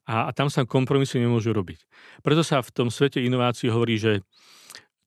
[0.08, 1.84] A, a tam sa kompromisy nemôžu robiť.
[2.24, 4.24] Preto sa v tom svete inovácií hovorí, že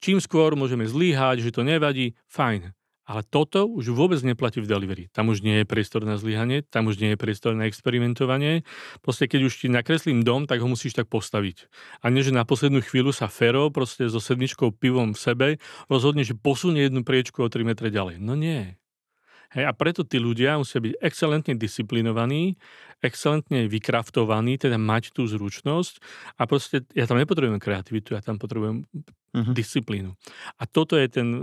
[0.00, 2.72] čím skôr môžeme zlíhať, že to nevadí, fajn.
[3.10, 5.10] Ale toto už vôbec neplatí v delivery.
[5.10, 8.62] Tam už nie je priestor na zlyhanie, tam už nie je priestor na experimentovanie.
[9.02, 11.66] Proste keď už ti nakreslím dom, tak ho musíš tak postaviť.
[12.06, 15.48] A nie, že na poslednú chvíľu sa Fero proste so sedmičkou pivom v sebe
[15.90, 18.22] rozhodne, že posunie jednu priečku o 3 metre ďalej.
[18.22, 18.78] No nie.
[19.58, 22.54] Hej, a preto tí ľudia musia byť excelentne disciplinovaní,
[23.02, 25.98] excelentne vykraftovaní, teda mať tú zručnosť
[26.38, 28.86] a proste ja tam nepotrebujem kreativitu, ja tam potrebujem
[29.34, 29.54] uh-huh.
[29.54, 30.14] disciplínu.
[30.58, 31.42] A toto je ten,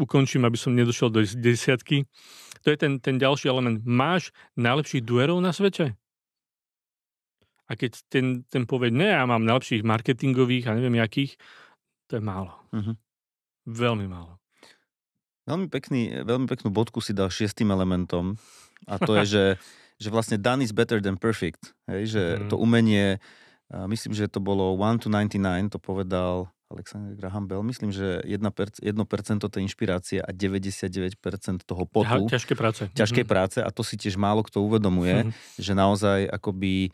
[0.00, 2.08] ukončím, aby som nedošiel do desiatky,
[2.64, 3.84] to je ten, ten ďalší element.
[3.86, 5.94] Máš najlepších duerov na svete?
[7.66, 11.38] A keď ten, ten povie, ne, ja mám najlepších marketingových a neviem jakých,
[12.10, 12.54] to je málo.
[12.70, 12.94] Uh-huh.
[13.66, 14.38] Veľmi málo.
[15.46, 18.34] Veľmi, pekný, veľmi peknú bodku si dal šiestým elementom
[18.90, 19.44] a to je, že,
[20.02, 21.74] že vlastne done is better than perfect.
[21.90, 22.50] Hej, že uh-huh.
[22.50, 23.18] to umenie,
[23.70, 28.82] myslím, že to bolo 1 to 99, to povedal Alexander Graham Bell, myslím, že 1%,
[28.82, 28.82] 1%
[29.46, 31.14] tej inšpirácie a 99%
[31.62, 32.26] toho potu.
[32.26, 32.90] Ťažké práce.
[32.90, 33.30] Ťažkej mm-hmm.
[33.30, 35.62] práce a to si tiež málo kto uvedomuje, mm-hmm.
[35.62, 36.90] že naozaj akoby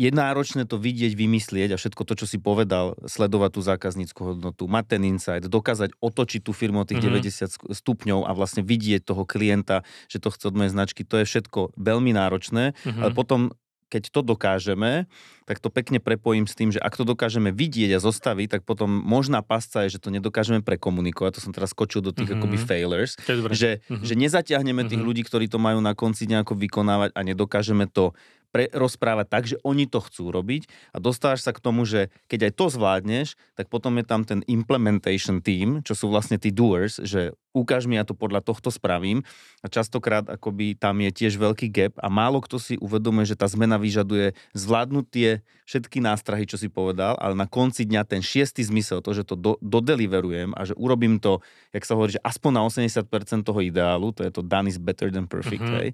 [0.00, 4.66] je náročné to vidieť, vymyslieť a všetko to, čo si povedal, sledovať tú zákazníckú hodnotu,
[4.66, 7.70] mať ten insight, dokázať otočiť tú firmu o tých mm-hmm.
[7.70, 11.28] 90 stupňov a vlastne vidieť toho klienta, že to chce od mojej značky, to je
[11.28, 13.02] všetko veľmi náročné, mm-hmm.
[13.04, 13.54] ale potom
[13.92, 15.04] keď to dokážeme,
[15.44, 18.88] tak to pekne prepojím s tým, že ak to dokážeme vidieť a zostaviť, tak potom
[18.88, 21.36] možná pasca je, že to nedokážeme prekomunikovať.
[21.36, 22.40] To som teraz skočil do tých mm-hmm.
[22.40, 23.20] akoby failures.
[23.52, 24.04] Že, mm-hmm.
[24.08, 25.04] že nezatiahneme tých mm-hmm.
[25.04, 28.16] ľudí, ktorí to majú na konci nejako vykonávať a nedokážeme to
[28.52, 32.52] pre, rozprávať tak, že oni to chcú robiť a dostávaš sa k tomu, že keď
[32.52, 37.00] aj to zvládneš, tak potom je tam ten implementation team, čo sú vlastne tí doers,
[37.00, 39.24] že ukáž mi, ja to podľa tohto spravím
[39.60, 43.48] a častokrát akoby tam je tiež veľký gap a málo kto si uvedomuje, že tá
[43.48, 45.30] zmena vyžaduje zvládnuť tie
[45.68, 49.36] všetky nástrahy, čo si povedal, ale na konci dňa ten šiestý zmysel, to, že to
[49.36, 54.10] do, dodeliverujem a že urobím to, jak sa hovorí, že aspoň na 80% toho ideálu,
[54.12, 55.80] to je to done is better than perfect, uh-huh.
[55.80, 55.88] hej,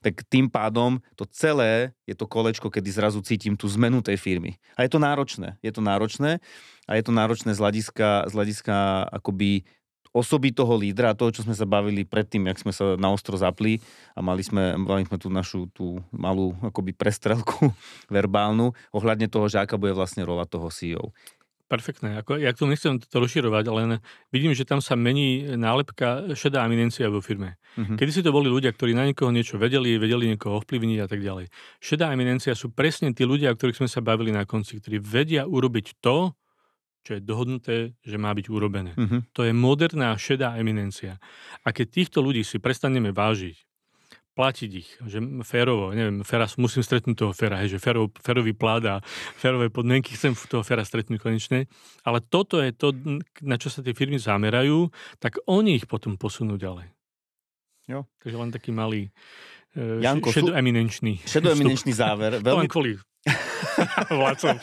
[0.00, 4.58] tak tým pádom to celé je to kolečko, kedy zrazu cítim tú zmenu tej firmy.
[4.74, 5.54] A je to náročné.
[5.62, 6.42] Je to náročné
[6.90, 8.74] a je to náročné z hľadiska, z hľadiska
[9.14, 9.62] akoby
[10.10, 13.38] osoby toho lídra a toho, čo sme sa bavili predtým, jak sme sa na ostro
[13.38, 13.78] zapli
[14.18, 17.70] a mali sme, mali sme tú našu tú malú akoby prestrelku
[18.10, 21.14] verbálnu ohľadne toho, že aká bude vlastne rola toho CEO.
[21.70, 22.18] Perfektné.
[22.18, 24.02] Ako, ja to nechcem to rozširovať, ale
[24.34, 27.62] vidím, že tam sa mení nálepka šedá eminencia vo firme.
[27.78, 27.94] Uh-huh.
[27.94, 31.22] Kedy si to boli ľudia, ktorí na niekoho niečo vedeli, vedeli niekoho ovplyvniť a tak
[31.22, 31.46] ďalej.
[31.78, 35.46] Šedá eminencia sú presne tí ľudia, o ktorých sme sa bavili na konci, ktorí vedia
[35.46, 36.34] urobiť to,
[37.06, 38.98] čo je dohodnuté, že má byť urobené.
[38.98, 39.22] Uh-huh.
[39.38, 41.22] To je moderná šedá eminencia.
[41.62, 43.69] A keď týchto ľudí si prestaneme vážiť,
[44.40, 48.80] platiť ich, že férovo, neviem, féra, musím stretnúť toho féra, hej, že férov, férový plát
[48.88, 48.94] a
[49.36, 51.68] férové podmienky, chcem toho féra stretnúť konečne,
[52.08, 52.96] ale toto je to,
[53.44, 54.88] na čo sa tie firmy zamerajú,
[55.20, 56.88] tak oni ich potom posunú ďalej.
[57.84, 58.08] Jo.
[58.24, 59.12] Takže len taký malý
[59.76, 62.40] uh, Janko, šedoeminenčný Šedoeminenčný záver.
[62.40, 62.48] Veľmi...
[62.48, 62.90] To len kvôli
[64.20, 64.56] Vládcom.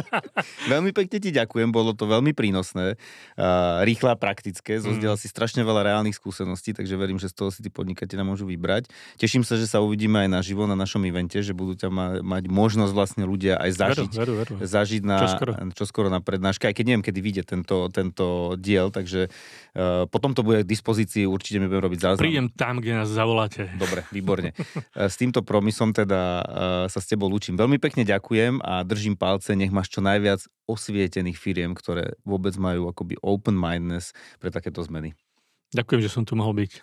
[0.72, 5.20] veľmi pekne ti ďakujem, bolo to veľmi prínosné, uh, rýchle a praktické, zozdiel mm.
[5.20, 8.92] si strašne veľa reálnych skúseností, takže verím, že z toho si tí podnikatelia môžu vybrať.
[9.16, 12.46] Teším sa, že sa uvidíme aj naživo na našom evente, že budú ťa ma, mať
[12.52, 14.68] možnosť vlastne ľudia aj zažiť, veru, veru, veru.
[14.68, 15.52] zažiť na, čoskoro.
[15.74, 20.44] čoskoro na prednáške, aj keď neviem, kedy vyjde tento, tento diel, takže uh, potom to
[20.44, 22.24] bude k dispozícii, určite mi budeme robiť záznam.
[22.24, 23.70] Prídem tam, kde nás zavoláte.
[23.78, 24.52] Dobre, výborne.
[24.94, 26.44] s týmto promisom teda uh,
[26.90, 27.54] sa s tebou lúčim.
[27.54, 32.86] Veľmi pekne ďakujem a držím palce, nech máš čo najviac osvietených firiem, ktoré vôbec majú
[32.86, 35.18] akoby open mindness pre takéto zmeny.
[35.74, 36.78] Ďakujem, že som tu mohol byť.